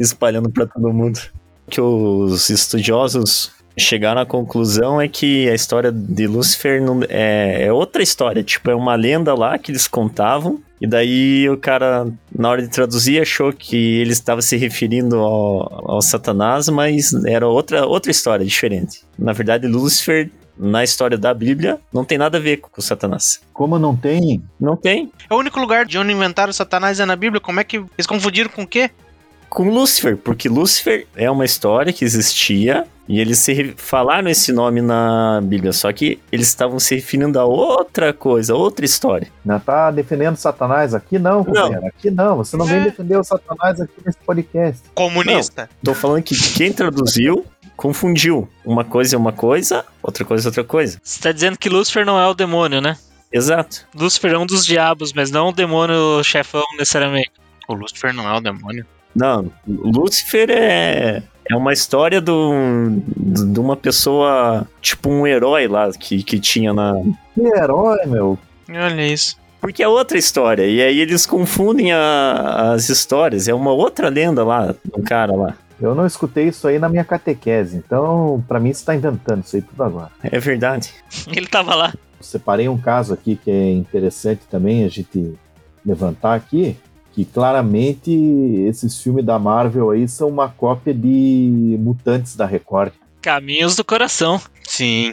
[0.00, 1.20] espalhando pra todo mundo.
[1.70, 7.72] Que os estudiosos chegaram à conclusão é que a história de Lúcifer não- é, é
[7.72, 8.42] outra história.
[8.42, 10.60] Tipo, é uma lenda lá que eles contavam.
[10.80, 12.06] E daí o cara,
[12.36, 17.46] na hora de traduzir, achou que ele estava se referindo ao, ao Satanás, mas era
[17.48, 19.00] outra, outra história, diferente.
[19.18, 23.40] Na verdade, Lúcifer, na história da Bíblia, não tem nada a ver com o Satanás.
[23.52, 25.10] Como não tem, Não tem.
[25.28, 27.40] É o único lugar de onde inventaram o Satanás é na Bíblia.
[27.40, 28.90] Como é que eles confundiram com o quê?
[29.48, 34.82] Com Lúcifer, porque Lúcifer é uma história que existia e eles se falaram esse nome
[34.82, 39.28] na Bíblia, só que eles estavam se referindo a outra coisa, outra história.
[39.44, 41.18] Ainda tá defendendo Satanás aqui?
[41.18, 41.86] Não, companheiro.
[41.86, 42.36] Aqui não.
[42.36, 42.84] Você não vem É.
[42.84, 44.82] defender o Satanás aqui nesse podcast.
[44.94, 45.70] Comunista.
[45.82, 48.46] Tô falando que quem traduziu confundiu.
[48.64, 51.00] Uma coisa é uma coisa, outra coisa é outra coisa.
[51.02, 52.98] Você tá dizendo que Lúcifer não é o demônio, né?
[53.32, 53.86] Exato.
[53.94, 57.30] Lúcifer é um dos diabos, mas não o demônio chefão necessariamente.
[57.66, 58.84] O Lucifer não é o demônio.
[59.14, 62.52] Não, Lúcifer é, é uma história do,
[63.16, 66.94] de uma pessoa, tipo um herói lá que, que tinha na.
[67.34, 68.38] Que herói, meu.
[68.70, 69.36] Olha isso.
[69.60, 73.48] Porque é outra história, e aí eles confundem a- as histórias.
[73.48, 75.54] É uma outra lenda lá, um cara lá.
[75.80, 77.76] Eu não escutei isso aí na minha catequese.
[77.76, 80.10] Então, pra mim, você tá inventando isso aí tudo agora.
[80.22, 80.92] É verdade.
[81.34, 81.92] Ele tava lá.
[82.20, 85.34] separei um caso aqui que é interessante também a gente
[85.84, 86.76] levantar aqui,
[87.18, 88.12] que claramente
[88.68, 92.92] esses filmes da Marvel aí são uma cópia de Mutantes da Record.
[93.20, 94.40] Caminhos do coração.
[94.62, 95.12] Sim.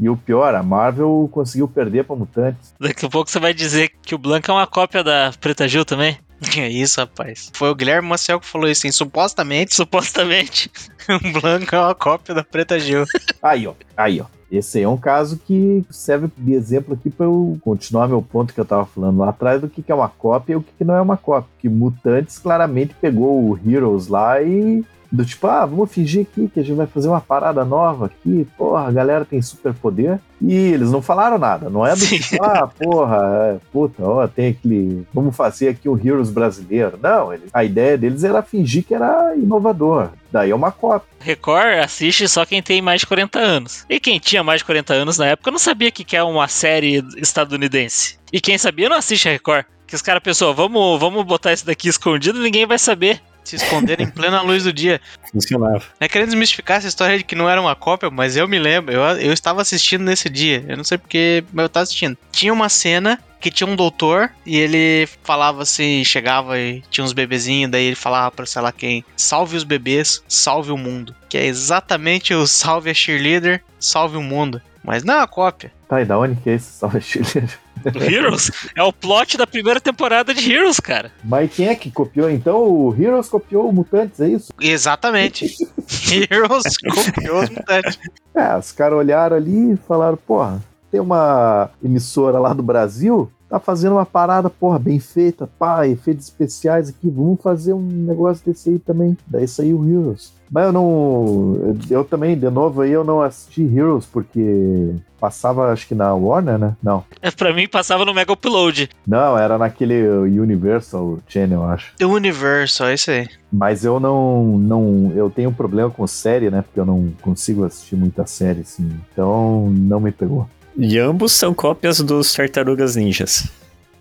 [0.00, 2.72] E o pior, a Marvel conseguiu perder pra Mutantes.
[2.80, 5.84] Daqui a pouco você vai dizer que o Blanca é uma cópia da Preta Gil
[5.84, 6.16] também.
[6.56, 7.50] É isso, rapaz.
[7.52, 8.92] Foi o Guilherme Maciel que falou isso, hein?
[8.92, 10.70] Supostamente, Supostamente.
[11.08, 13.04] o Blanco é uma cópia da Preta Gil.
[13.42, 13.74] Aí, ó.
[13.96, 14.26] Aí, ó.
[14.50, 18.60] Esse é um caso que serve de exemplo aqui para eu continuar meu ponto que
[18.60, 20.84] eu tava falando lá atrás do que, que é uma cópia e o que, que
[20.84, 21.48] não é uma cópia.
[21.58, 26.58] Que Mutantes claramente pegou o Heroes lá e do tipo, ah, vamos fingir aqui que
[26.58, 30.18] a gente vai fazer uma parada nova aqui, porra, a galera tem superpoder.
[30.40, 32.18] E eles não falaram nada, não é do Sim.
[32.18, 36.98] tipo, ah, porra, é, puta, ó, tem aquele, vamos fazer aqui um Heroes brasileiro.
[37.00, 40.08] Não, eles, a ideia deles era fingir que era inovador.
[40.32, 41.06] Daí é uma cópia.
[41.20, 43.84] Record assiste só quem tem mais de 40 anos.
[43.88, 46.48] E quem tinha mais de 40 anos na época não sabia que que é uma
[46.48, 48.18] série estadunidense.
[48.32, 49.66] E quem sabia não assiste a Record.
[49.86, 53.20] Que os caras pensou, vamos, vamos botar isso daqui escondido ninguém vai saber.
[53.44, 55.00] Se esconderam em plena luz do dia.
[55.30, 55.84] Funcionava.
[56.00, 58.58] Não é querendo desmistificar essa história de que não era uma cópia, mas eu me
[58.58, 60.64] lembro, eu, eu estava assistindo nesse dia.
[60.68, 62.16] Eu não sei porque, mas eu estava assistindo.
[62.30, 67.12] Tinha uma cena que tinha um doutor e ele falava assim, chegava e tinha uns
[67.12, 71.14] bebezinhos, daí ele falava pra sei lá quem, salve os bebês, salve o mundo.
[71.28, 74.62] Que é exatamente o salve a cheerleader, salve o mundo.
[74.84, 75.72] Mas não é uma cópia.
[75.88, 77.48] Tá, e da onde que é esse salve chileno?
[77.71, 81.10] O Heroes é o plot da primeira temporada de Heroes, cara.
[81.24, 82.62] Mas quem é que copiou então?
[82.62, 84.52] O Heroes copiou o Mutantes, é isso?
[84.60, 85.54] Exatamente.
[86.30, 87.98] Heroes copiou os mutantes.
[88.34, 93.58] É, os caras olharam ali e falaram, porra, tem uma emissora lá do Brasil, tá
[93.58, 98.70] fazendo uma parada, porra, bem feita, pá, efeitos especiais aqui, vamos fazer um negócio desse
[98.70, 99.16] aí também.
[99.26, 100.32] Daí saiu o Heroes.
[100.52, 101.74] Mas eu não.
[101.88, 106.58] eu- também, de novo, aí eu não assisti Heroes, porque passava, acho que na Warner,
[106.58, 106.76] né?
[106.82, 107.02] Não.
[107.22, 108.90] É, Pra mim passava no Mega Upload.
[109.06, 111.94] Não, era naquele Universal Channel, eu acho.
[111.96, 113.26] The Universal, é isso aí.
[113.50, 115.10] Mas eu não, não.
[115.16, 116.60] Eu tenho um problema com série, né?
[116.60, 118.90] Porque eu não consigo assistir muita série, assim.
[119.10, 120.46] Então não me pegou.
[120.76, 123.48] E ambos são cópias dos Tartarugas Ninjas.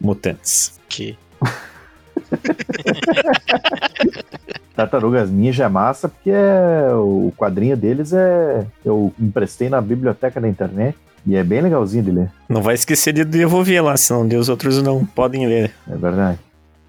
[0.02, 0.78] Mutantes.
[0.89, 1.18] Que
[4.82, 8.65] Tartarugas Ninja é massa porque é, o quadrinho deles é.
[8.84, 12.32] Eu emprestei na biblioteca da internet e é bem legalzinho de ler.
[12.49, 15.71] Não vai esquecer de devolver lá, senão os outros não podem ler.
[15.88, 16.39] É verdade.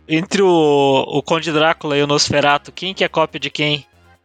[0.09, 3.85] Entre o, o Conde Drácula e o Nosferatu, quem que é cópia de quem?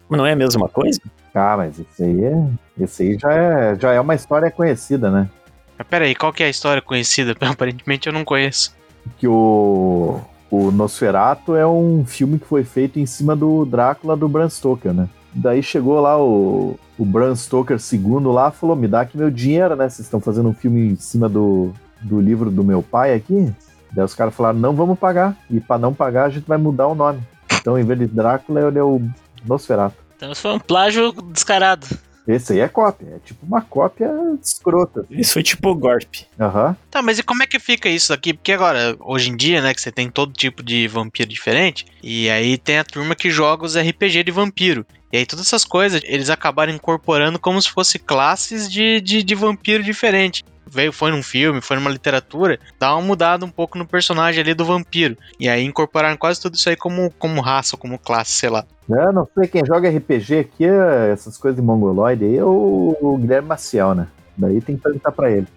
[0.09, 0.99] Não é a mesma coisa?
[1.35, 2.47] Ah, mas esse aí é.
[2.79, 5.29] Esse aí já é, já é uma história conhecida, né?
[5.77, 7.35] Mas peraí, qual que é a história conhecida?
[7.41, 8.73] Aparentemente eu não conheço.
[9.17, 10.21] Que o.
[10.49, 14.93] O Nosferatu é um filme que foi feito em cima do Drácula do Bram Stoker,
[14.93, 15.09] né?
[15.33, 19.75] Daí chegou lá o, o Bram Stoker segundo lá, falou: me dá aqui meu dinheiro,
[19.75, 19.89] né?
[19.89, 23.53] Vocês estão fazendo um filme em cima do, do livro do meu pai aqui.
[23.91, 25.35] Daí os caras falaram: não vamos pagar.
[25.49, 27.21] E pra não pagar, a gente vai mudar o nome.
[27.53, 29.01] Então, em vez de Drácula, ele é o
[29.45, 29.95] Nosferatu.
[30.15, 31.85] Então isso foi um plágio descarado.
[32.27, 34.11] Esse aí é cópia, é tipo uma cópia
[34.43, 35.05] escrota.
[35.09, 36.13] Isso foi tipo Gorp.
[36.37, 36.75] Aham.
[36.91, 38.33] Tá, mas e como é que fica isso aqui?
[38.33, 42.29] Porque agora, hoje em dia, né, que você tem todo tipo de vampiro diferente, e
[42.29, 44.85] aí tem a turma que joga os RPG de vampiro.
[45.11, 49.35] E aí todas essas coisas, eles acabaram incorporando como se fosse classes de, de, de
[49.35, 50.43] vampiro diferente.
[50.69, 54.53] Veio, foi num filme, foi numa literatura, dá uma mudada um pouco no personagem ali
[54.53, 55.17] do vampiro.
[55.39, 58.65] E aí incorporaram quase tudo isso aí como, como raça, como classe, sei lá.
[58.89, 63.17] Eu não sei, quem joga RPG aqui, é essas coisas de mongoloide aí, é o,
[63.19, 64.07] Guilherme Maciel, né?
[64.37, 65.47] Daí tem que perguntar pra ele.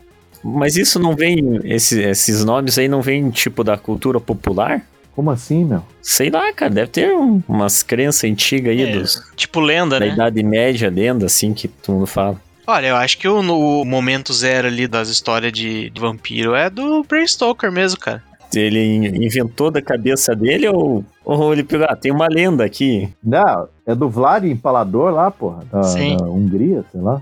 [0.43, 1.61] Mas isso não vem.
[1.65, 4.81] esse- esses nomes aí não vêm tipo da cultura popular?
[5.15, 5.83] Como assim, meu?
[6.01, 8.93] Sei lá, cara, deve ter um- umas crenças antigas aí É.
[8.99, 10.13] dos, Tipo lenda, da né?
[10.15, 12.41] Idade Média, lenda, assim, que todo mundo fala.
[12.71, 16.55] Olha, eu acho que o, no- o momento zero ali das histórias de, de vampiro
[16.55, 18.23] é do Bram Stoker mesmo, cara.
[18.55, 23.09] Ele in- inventou da cabeça dele ou, ou ele pegou, ah, tem uma lenda aqui.
[23.23, 26.17] Não, é do Vlad Empalador lá, porra, da, Sim.
[26.17, 27.21] da Hungria, sei lá.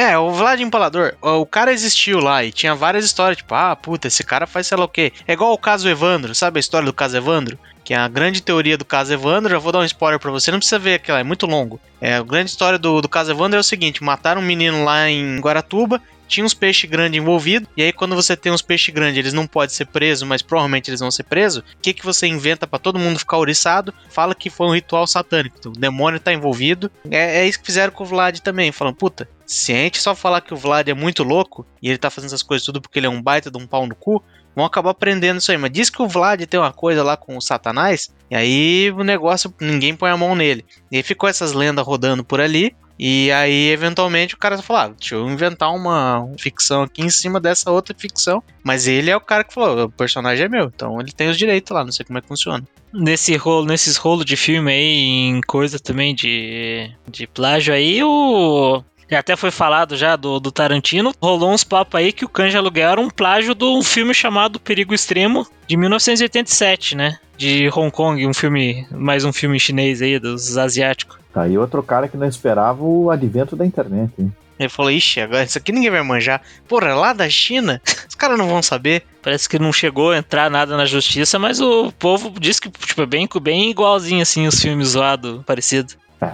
[0.00, 4.08] É, o Vlad Empalador, o cara existiu lá e tinha várias histórias, tipo, ah, puta,
[4.08, 5.12] esse cara faz sei lá o quê.
[5.28, 7.58] É igual o caso Evandro, sabe a história do caso Evandro?
[7.84, 10.50] Que é a grande teoria do caso Evandro, já vou dar um spoiler pra você,
[10.50, 11.78] não precisa ver aquela, é muito longo.
[12.00, 15.06] É, a grande história do, do caso Evandro é o seguinte, mataram um menino lá
[15.06, 19.18] em Guaratuba, tinha uns peixes grandes envolvidos, e aí quando você tem uns peixes grandes,
[19.18, 22.26] eles não podem ser presos, mas provavelmente eles vão ser presos, o que, que você
[22.26, 23.92] inventa pra todo mundo ficar ouriçado?
[24.08, 26.90] Fala que foi um ritual satânico, então, o demônio tá envolvido.
[27.10, 30.14] É, é isso que fizeram com o Vlad também, falando, puta, se a gente só
[30.14, 33.00] falar que o Vlad é muito louco, e ele tá fazendo essas coisas tudo porque
[33.00, 34.22] ele é um baita de um pau no cu,
[34.54, 35.58] vão acabar aprendendo isso aí.
[35.58, 39.02] Mas diz que o Vlad tem uma coisa lá com o Satanás, e aí o
[39.02, 40.64] negócio, ninguém põe a mão nele.
[40.90, 44.88] E aí ficou essas lendas rodando por ali, e aí, eventualmente, o cara falou: ah,
[44.88, 48.42] deixa eu inventar uma ficção aqui em cima dessa outra ficção.
[48.62, 51.38] Mas ele é o cara que falou: o personagem é meu, então ele tem os
[51.38, 52.62] direitos lá, não sei como é que funciona.
[52.92, 54.98] Nesse rolo, nesses rolos de filme aí,
[55.28, 58.84] em coisa também de, de plágio aí, o.
[59.10, 62.52] já até foi falado já do, do Tarantino, rolou uns papos aí que o Cães
[62.52, 67.18] de Aluguel era um plágio de um filme chamado Perigo Extremo, de 1987, né?
[67.36, 71.18] De Hong Kong, um filme, mais um filme chinês aí, dos asiáticos.
[71.32, 74.32] Tá aí outro cara que não esperava o advento da internet, hein?
[74.58, 76.42] Ele falou, ixi, agora isso aqui ninguém vai manjar.
[76.68, 79.02] Porra, lá da China, os caras não vão saber.
[79.22, 83.00] Parece que não chegou a entrar nada na justiça, mas o povo diz que tipo,
[83.00, 85.94] é bem, bem igualzinho assim os filmes zoados, parecido.
[86.20, 86.32] É,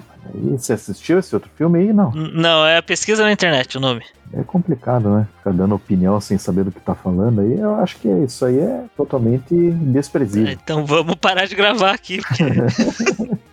[0.57, 1.93] você assistiu esse outro filme aí?
[1.93, 2.11] Não.
[2.11, 4.03] Não, é pesquisa na internet o nome.
[4.33, 5.29] É complicado, né?
[5.39, 8.59] Ficar dando opinião sem saber do que tá falando aí, eu acho que isso aí
[8.59, 10.51] é totalmente desprezível.
[10.53, 12.21] Então vamos parar de gravar aqui.
[12.21, 13.37] porque-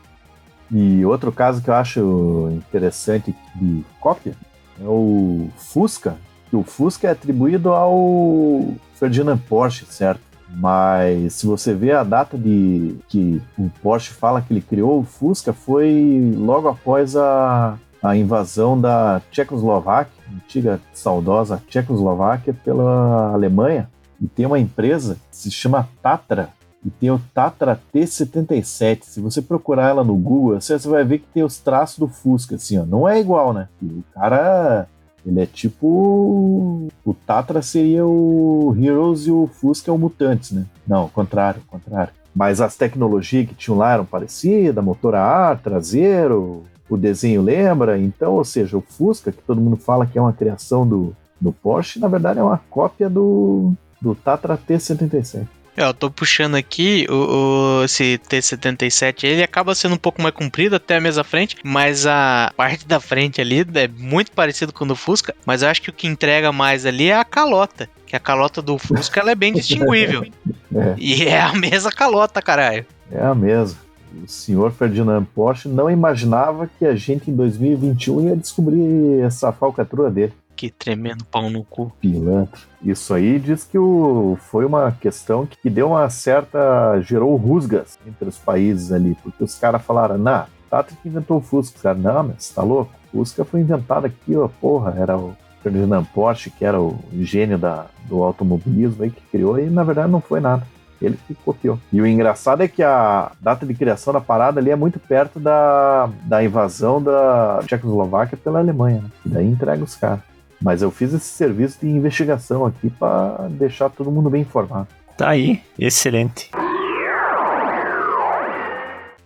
[0.71, 4.33] E outro caso que eu acho interessante de cópia
[4.81, 6.15] é o Fusca.
[6.51, 10.21] O Fusca é atribuído ao Ferdinand Porsche, certo?
[10.55, 15.03] Mas se você vê a data de que o Porsche fala que ele criou o
[15.03, 23.89] Fusca foi logo após a, a invasão da Tchecoslováquia, antiga saudosa Tchecoslováquia pela Alemanha.
[24.21, 26.49] E tem uma empresa que se chama Tatra,
[26.85, 29.03] e tem o Tatra T77.
[29.03, 32.55] Se você procurar ela no Google, você vai ver que tem os traços do Fusca,
[32.55, 32.85] assim, ó.
[32.85, 33.69] Não é igual, né?
[33.81, 34.87] O cara,
[35.25, 36.87] ele é tipo...
[37.05, 40.65] O Tatra seria o Heroes e o Fusca é o Mutantes, né?
[40.87, 42.13] Não, contrário, contrário.
[42.35, 47.97] Mas as tecnologias que tinham lá eram parecidas, motor a ar, traseiro, o desenho lembra.
[47.97, 51.51] Então, ou seja, o Fusca, que todo mundo fala que é uma criação do, do
[51.51, 55.47] Porsche, na verdade é uma cópia do, do Tatra T77.
[55.75, 60.33] É, Eu tô puxando aqui o, o- esse T77, ele acaba sendo um pouco mais
[60.35, 64.85] comprido até a mesa frente, mas a parte da frente ali é muito parecido com
[64.85, 67.89] o do Fusca, mas eu acho que o que entrega mais ali é a calota,
[68.05, 70.25] que a calota do Fusca ela é bem distinguível.
[70.75, 70.95] É.
[70.97, 72.83] E é a mesma calota, caralho.
[73.11, 73.77] É a mesma.
[74.23, 80.09] O senhor Ferdinand Porsche não imaginava que a gente em 2021 ia descobrir essa falcatrua
[80.09, 80.33] dele.
[80.55, 81.91] Que tremendo pau no cu.
[81.99, 82.61] Pilantra.
[82.81, 87.01] Isso aí diz que o, foi uma questão que deu uma certa.
[87.01, 91.41] gerou rusgas entre os países ali, porque os caras falaram, nah, Tata que inventou o
[91.41, 91.75] Fusca.
[91.75, 92.91] Os caras, não, mas tá louco?
[93.13, 97.59] O Fusca foi inventado aqui, ó, porra, era o Ferdinand Porsche, que era o gênio
[97.59, 100.65] da, do automobilismo aí que criou, e na verdade não foi nada.
[100.99, 101.77] Ele que copiou.
[101.91, 105.39] E o engraçado é que a data de criação da parada ali é muito perto
[105.39, 109.01] da, da invasão da Tchecoslováquia pela Alemanha.
[109.01, 109.09] Né?
[109.25, 110.21] E daí entrega os caras.
[110.63, 114.87] Mas eu fiz esse serviço de investigação aqui para deixar todo mundo bem informado.
[115.17, 116.49] Tá aí, excelente.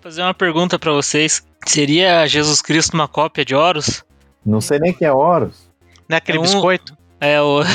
[0.02, 1.46] fazer uma pergunta pra vocês.
[1.66, 4.04] Seria Jesus Cristo uma cópia de Horus?
[4.46, 5.70] Não sei nem quem é Horus.
[6.10, 6.98] Não é aquele É um- biscoito?
[7.20, 7.60] É o.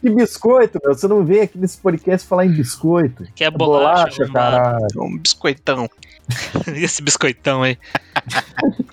[0.00, 0.94] Que biscoito, meu?
[0.94, 3.24] Você não vem aqui nesse podcast falar em biscoito.
[3.34, 4.24] que é bolacha.
[4.24, 4.86] Bolacha, caralho.
[4.96, 5.90] Um biscoitão.
[6.74, 7.78] Esse biscoitão aí.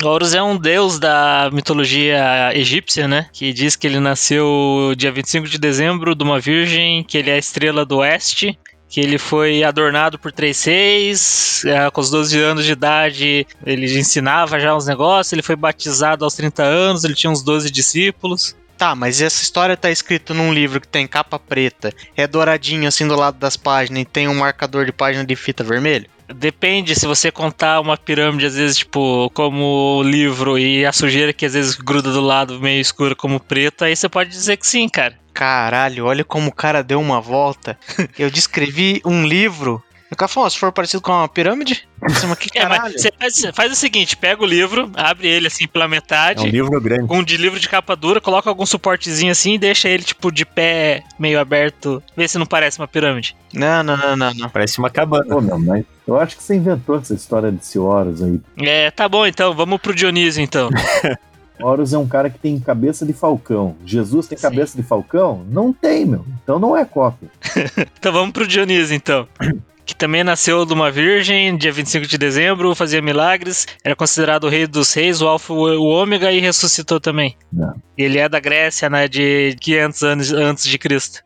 [0.04, 3.28] Horus é um deus da mitologia egípcia, né?
[3.34, 7.34] Que diz que ele nasceu dia 25 de dezembro de uma virgem, que ele é
[7.34, 8.58] a estrela do oeste,
[8.90, 13.86] que ele foi adornado por três seis, é, com os 12 anos de idade ele
[14.00, 18.56] ensinava já uns negócios, ele foi batizado aos 30 anos, ele tinha uns 12 discípulos.
[18.78, 23.08] Tá, mas essa história tá escrita num livro que tem capa preta, é douradinho assim
[23.08, 26.08] do lado das páginas e tem um marcador de página de fita vermelho?
[26.34, 31.46] Depende se você contar uma pirâmide, às vezes, tipo, como livro e a sujeira que
[31.46, 34.90] às vezes gruda do lado meio escura como preto, aí você pode dizer que sim,
[34.90, 35.16] cara.
[35.34, 37.78] Caralho, olha como o cara deu uma volta.
[38.18, 39.82] Eu descrevi um livro.
[40.10, 43.46] O cara falou, "Ó, se for parecido com uma pirâmide, mas que É, mas faz,
[43.54, 47.08] faz o seguinte: pega o livro, abre ele assim pela É um metade, livro grande.
[47.14, 50.46] um de livro de capa dura, coloca algum suportezinho assim e deixa ele, tipo, de
[50.46, 52.02] pé meio aberto.
[52.16, 53.36] Vê se não parece uma pirâmide.
[53.54, 54.50] Não, não, não, não, não.
[54.50, 55.26] Parece uma cabana.
[55.26, 58.40] Pô, meu, mas eu acho que você inventou essa história desse Horus aí.
[58.58, 60.70] É, tá bom então, vamos pro Dionísio então.
[61.60, 63.76] Horus é um cara que tem cabeça de falcão.
[63.84, 64.44] Jesus tem Sim.
[64.44, 65.44] cabeça de falcão?
[65.50, 66.24] Não tem, meu.
[66.44, 67.30] Então não é cópia.
[67.98, 69.28] então vamos pro Dionísio então.
[69.88, 74.50] Que também nasceu de uma virgem, dia 25 de dezembro, fazia milagres, era considerado o
[74.50, 77.38] rei dos reis, o alfa, o ômega e ressuscitou também.
[77.52, 77.74] Não.
[77.98, 81.22] Ele é da Grécia, né, de 500 anos antes de Cristo.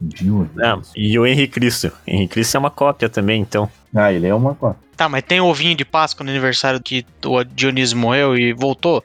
[0.54, 1.92] Não, e o Henrique Cristo.
[2.06, 3.68] Henrique Cristo é uma cópia também, então.
[3.96, 4.80] Ah, ele é uma cópia.
[4.96, 9.04] Tá, mas tem ovinho de Páscoa no aniversário que o Dionísio morreu e voltou?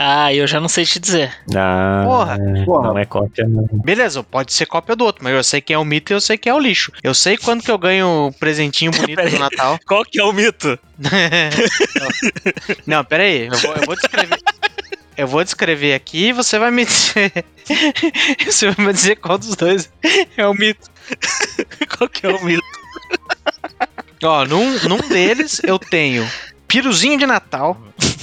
[0.00, 1.34] Ah, eu já não sei te dizer.
[1.56, 2.38] Ah, Porra.
[2.64, 2.88] Porra.
[2.88, 3.66] Não é cópia, não.
[3.72, 6.20] Beleza, pode ser cópia do outro, mas eu sei quem é o mito e eu
[6.20, 6.92] sei quem é o lixo.
[7.02, 9.76] Eu sei quando que eu ganho um presentinho bonito no Natal.
[9.84, 10.78] Qual que é o mito?
[12.86, 14.38] Não, pera aí, eu vou, eu vou descrever.
[15.16, 17.44] Eu vou descrever aqui e você vai me dizer.
[18.46, 19.90] Você vai me dizer qual dos dois
[20.36, 20.88] é o mito.
[21.96, 22.62] Qual que é o mito?
[24.22, 26.24] Ó, num, num deles eu tenho
[26.68, 27.76] piruzinho de Natal.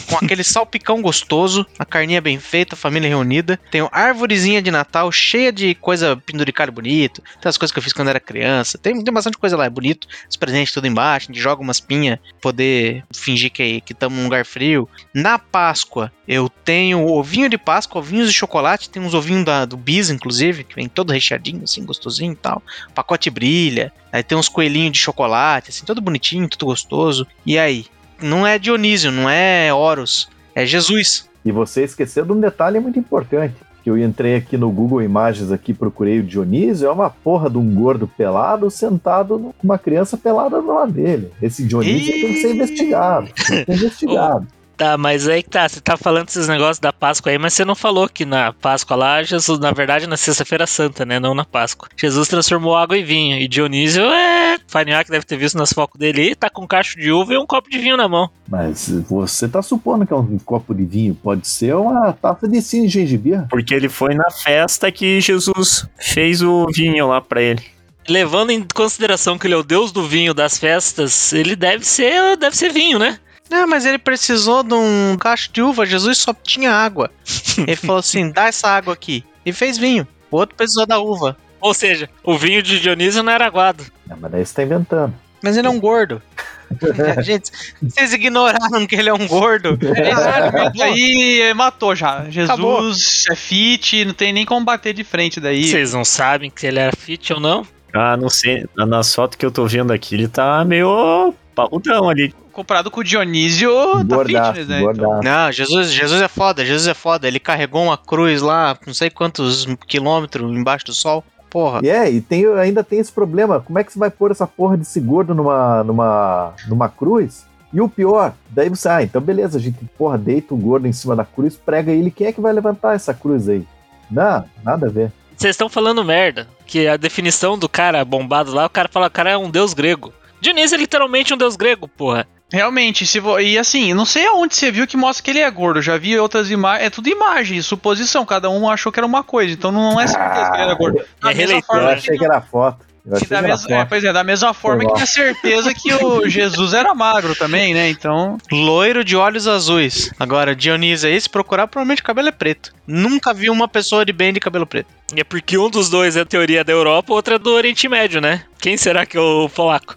[0.05, 3.59] com aquele salpicão gostoso, a carninha bem feita, família reunida.
[3.71, 7.21] Tem árvorezinha de Natal cheia de coisa penduricalho bonito.
[7.41, 8.77] Tem as coisas que eu fiz quando era criança.
[8.77, 10.07] Tem, tem bastante coisa lá, é bonito.
[10.29, 14.45] Os presentes tudo embaixo, a gente joga umas pinhas, poder fingir que estamos num lugar
[14.45, 14.87] frio.
[15.13, 19.77] Na Páscoa, eu tenho ovinho de Páscoa, ovinhos de chocolate, tem uns ovinhos da, do
[19.77, 22.61] Bis, inclusive, que vem todo recheadinho, assim, gostosinho e tal.
[22.89, 23.91] O pacote brilha.
[24.11, 27.27] Aí tem uns coelhinhos de chocolate, assim, todo bonitinho, tudo gostoso.
[27.45, 27.85] E aí?
[28.21, 31.29] Não é Dionísio, não é Horus, é Jesus.
[31.43, 33.55] E você esqueceu de um detalhe muito importante.
[33.83, 37.59] Que eu entrei aqui no Google Imagens aqui, procurei o Dionísio, é uma porra de
[37.59, 41.31] um gordo pelado sentado com uma criança pelada do lado dele.
[41.39, 43.27] Esse Dionísio tem que ser investigado.
[43.27, 44.47] Tem que ser investigado.
[44.77, 47.63] Tá, mas aí que tá, você tá falando esses negócios da Páscoa aí, mas você
[47.63, 51.19] não falou que na Páscoa lá, Jesus, na verdade, na Sexta-feira Santa, né?
[51.19, 51.87] Não na Páscoa.
[51.95, 53.37] Jesus transformou água em vinho.
[53.37, 54.57] E Dionísio é.
[54.67, 57.45] Farinhaque deve ter visto nas focos dele tá com um cacho de uva e um
[57.45, 58.29] copo de vinho na mão.
[58.47, 61.15] Mas você tá supondo que é um copo de vinho.
[61.15, 63.43] Pode ser uma taça de cinza de gengibre.
[63.49, 67.63] Porque ele foi na festa que Jesus fez o vinho lá pra ele.
[68.07, 72.37] Levando em consideração que ele é o deus do vinho das festas, ele deve ser,
[72.37, 73.19] deve ser vinho, né?
[73.49, 77.11] Não, mas ele precisou de um cacho de uva, Jesus só tinha água.
[77.59, 79.23] Ele falou assim: dá essa água aqui.
[79.45, 80.07] E fez vinho.
[80.31, 81.37] O outro precisou da uva.
[81.61, 83.85] Ou seja, o vinho de Dionísio não era aguado.
[84.07, 85.13] Não, mas daí você tá inventando.
[85.41, 86.21] Mas ele é um gordo.
[87.21, 89.77] Gente, vocês ignoraram que ele é um gordo.
[89.81, 90.81] Exatamente.
[90.81, 92.25] aí matou já.
[92.29, 92.91] Jesus Acabou.
[93.31, 95.65] é fit, não tem nem como bater de frente daí.
[95.65, 97.65] Vocês não sabem se ele era fit ou não?
[97.93, 98.65] Ah, não sei.
[98.75, 102.33] Na foto que eu tô vendo aqui, ele tá meio parrudão ali.
[102.55, 103.69] Comparado com o Dionísio,
[104.07, 104.81] tá Gordaço, fitness, né?
[104.81, 105.19] Então.
[105.21, 107.27] Não, Jesus, Jesus é foda, Jesus é foda.
[107.27, 111.21] Ele carregou uma cruz lá, não sei quantos quilômetros embaixo do sol.
[111.49, 111.81] Porra.
[111.83, 113.59] E é, e tem, ainda tem esse problema.
[113.59, 117.45] Como é que você vai pôr essa porra desse gordo numa, numa, numa cruz?
[117.73, 120.93] E o pior, daí você, ah, então beleza, a gente, porra, deita o gordo em
[120.93, 123.67] cima da cruz, prega ele, quem é que vai levantar essa cruz aí?
[124.09, 125.11] Não, nada a ver.
[125.35, 126.47] Vocês estão falando merda.
[126.65, 129.73] Que a definição do cara bombado lá, o cara fala, o cara é um deus
[129.73, 130.13] grego.
[130.39, 132.25] Dionísio é literalmente um deus grego, porra.
[132.55, 133.37] Realmente, se vo...
[133.37, 135.81] e assim, não sei aonde você viu que mostra que ele é gordo.
[135.81, 136.87] Já vi outras imagens.
[136.87, 138.25] É tudo imagem, suposição.
[138.25, 139.51] Cada um achou que era uma coisa.
[139.51, 141.01] Então não é certeza que ele era gordo.
[141.21, 142.85] Da É mesma releitura, forma Eu achei que era foto.
[143.19, 146.73] Que da mesma, é, pois é, da mesma forma que tinha certeza que o Jesus
[146.73, 147.89] era magro também, né?
[147.89, 150.09] Então, Loiro de olhos azuis.
[150.17, 152.73] Agora, Dionísio aí, se procurar, provavelmente o cabelo é preto.
[152.87, 154.87] Nunca vi uma pessoa de bem de cabelo preto.
[155.13, 157.87] E é porque um dos dois é a teoria da Europa, outra é do Oriente
[157.87, 158.43] Médio, né?
[158.59, 159.95] Quem será que é o polaco?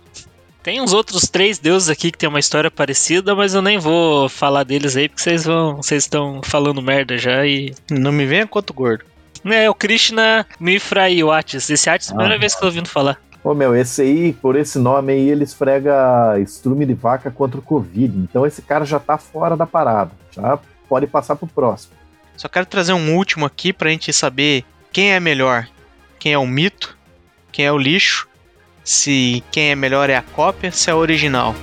[0.62, 4.28] Tem uns outros três deuses aqui que tem uma história parecida, mas eu nem vou
[4.28, 5.76] falar deles aí, porque vocês vão.
[5.76, 7.74] Vocês estão falando merda já e.
[7.90, 9.04] Não me venha quanto gordo.
[9.44, 11.70] É, o Krishna Mifra e o Atis.
[11.70, 12.40] Esse Atis é a primeira Ah.
[12.40, 13.18] vez que eu tô ouvindo falar.
[13.42, 17.62] Ô meu, esse aí, por esse nome aí, ele esfrega estrume de vaca contra o
[17.62, 18.18] Covid.
[18.18, 20.10] Então esse cara já tá fora da parada.
[20.32, 21.92] Já pode passar pro próximo.
[22.36, 25.66] Só quero trazer um último aqui pra gente saber quem é melhor.
[26.18, 26.98] Quem é o mito,
[27.52, 28.28] quem é o lixo,
[28.88, 31.54] se quem é melhor é a cópia, se é a original.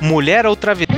[0.00, 0.94] Mulher ou travesti?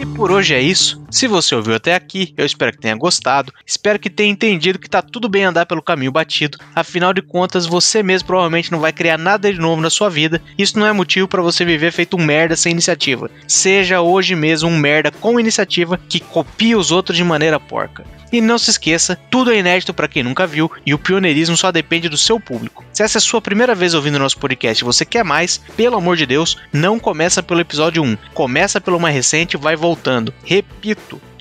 [0.00, 1.05] E por hoje é isso.
[1.10, 3.52] Se você ouviu até aqui, eu espero que tenha gostado.
[3.64, 6.58] Espero que tenha entendido que tá tudo bem andar pelo caminho batido.
[6.74, 10.42] Afinal de contas, você mesmo provavelmente não vai criar nada de novo na sua vida.
[10.58, 13.30] Isso não é motivo para você viver feito um merda sem iniciativa.
[13.46, 18.04] Seja hoje mesmo um merda com iniciativa que copia os outros de maneira porca.
[18.32, 21.70] E não se esqueça, tudo é inédito para quem nunca viu e o pioneirismo só
[21.70, 22.84] depende do seu público.
[22.92, 25.96] Se essa é a sua primeira vez ouvindo nosso podcast e você quer mais, pelo
[25.96, 28.16] amor de Deus, não começa pelo episódio 1.
[28.34, 30.34] Começa pelo mais recente e vai voltando.
[30.44, 30.95] Repito,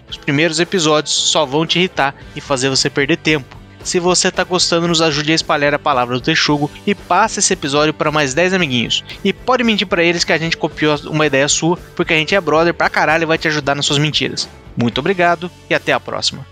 [0.09, 3.55] os primeiros episódios só vão te irritar e fazer você perder tempo.
[3.83, 7.53] Se você tá gostando, nos ajude a espalhar a palavra do Texugo e passe esse
[7.53, 9.03] episódio para mais 10 amiguinhos.
[9.23, 12.33] E pode mentir para eles que a gente copiou uma ideia sua, porque a gente
[12.33, 14.49] é brother pra caralho e vai te ajudar nas suas mentiras.
[14.75, 16.45] Muito obrigado e até a próxima.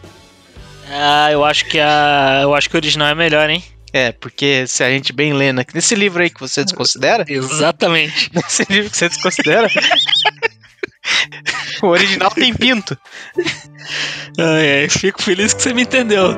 [0.87, 2.41] Ah, eu acho que a.
[2.43, 3.63] Eu acho que o original é melhor, hein?
[3.91, 8.29] É, porque se a gente bem lendo aqui, nesse livro aí que você desconsidera, Exatamente.
[8.33, 9.67] nesse livro que você desconsidera,
[11.81, 12.97] o original tem pinto.
[14.39, 16.37] Ai, ai, fico feliz que você me entendeu.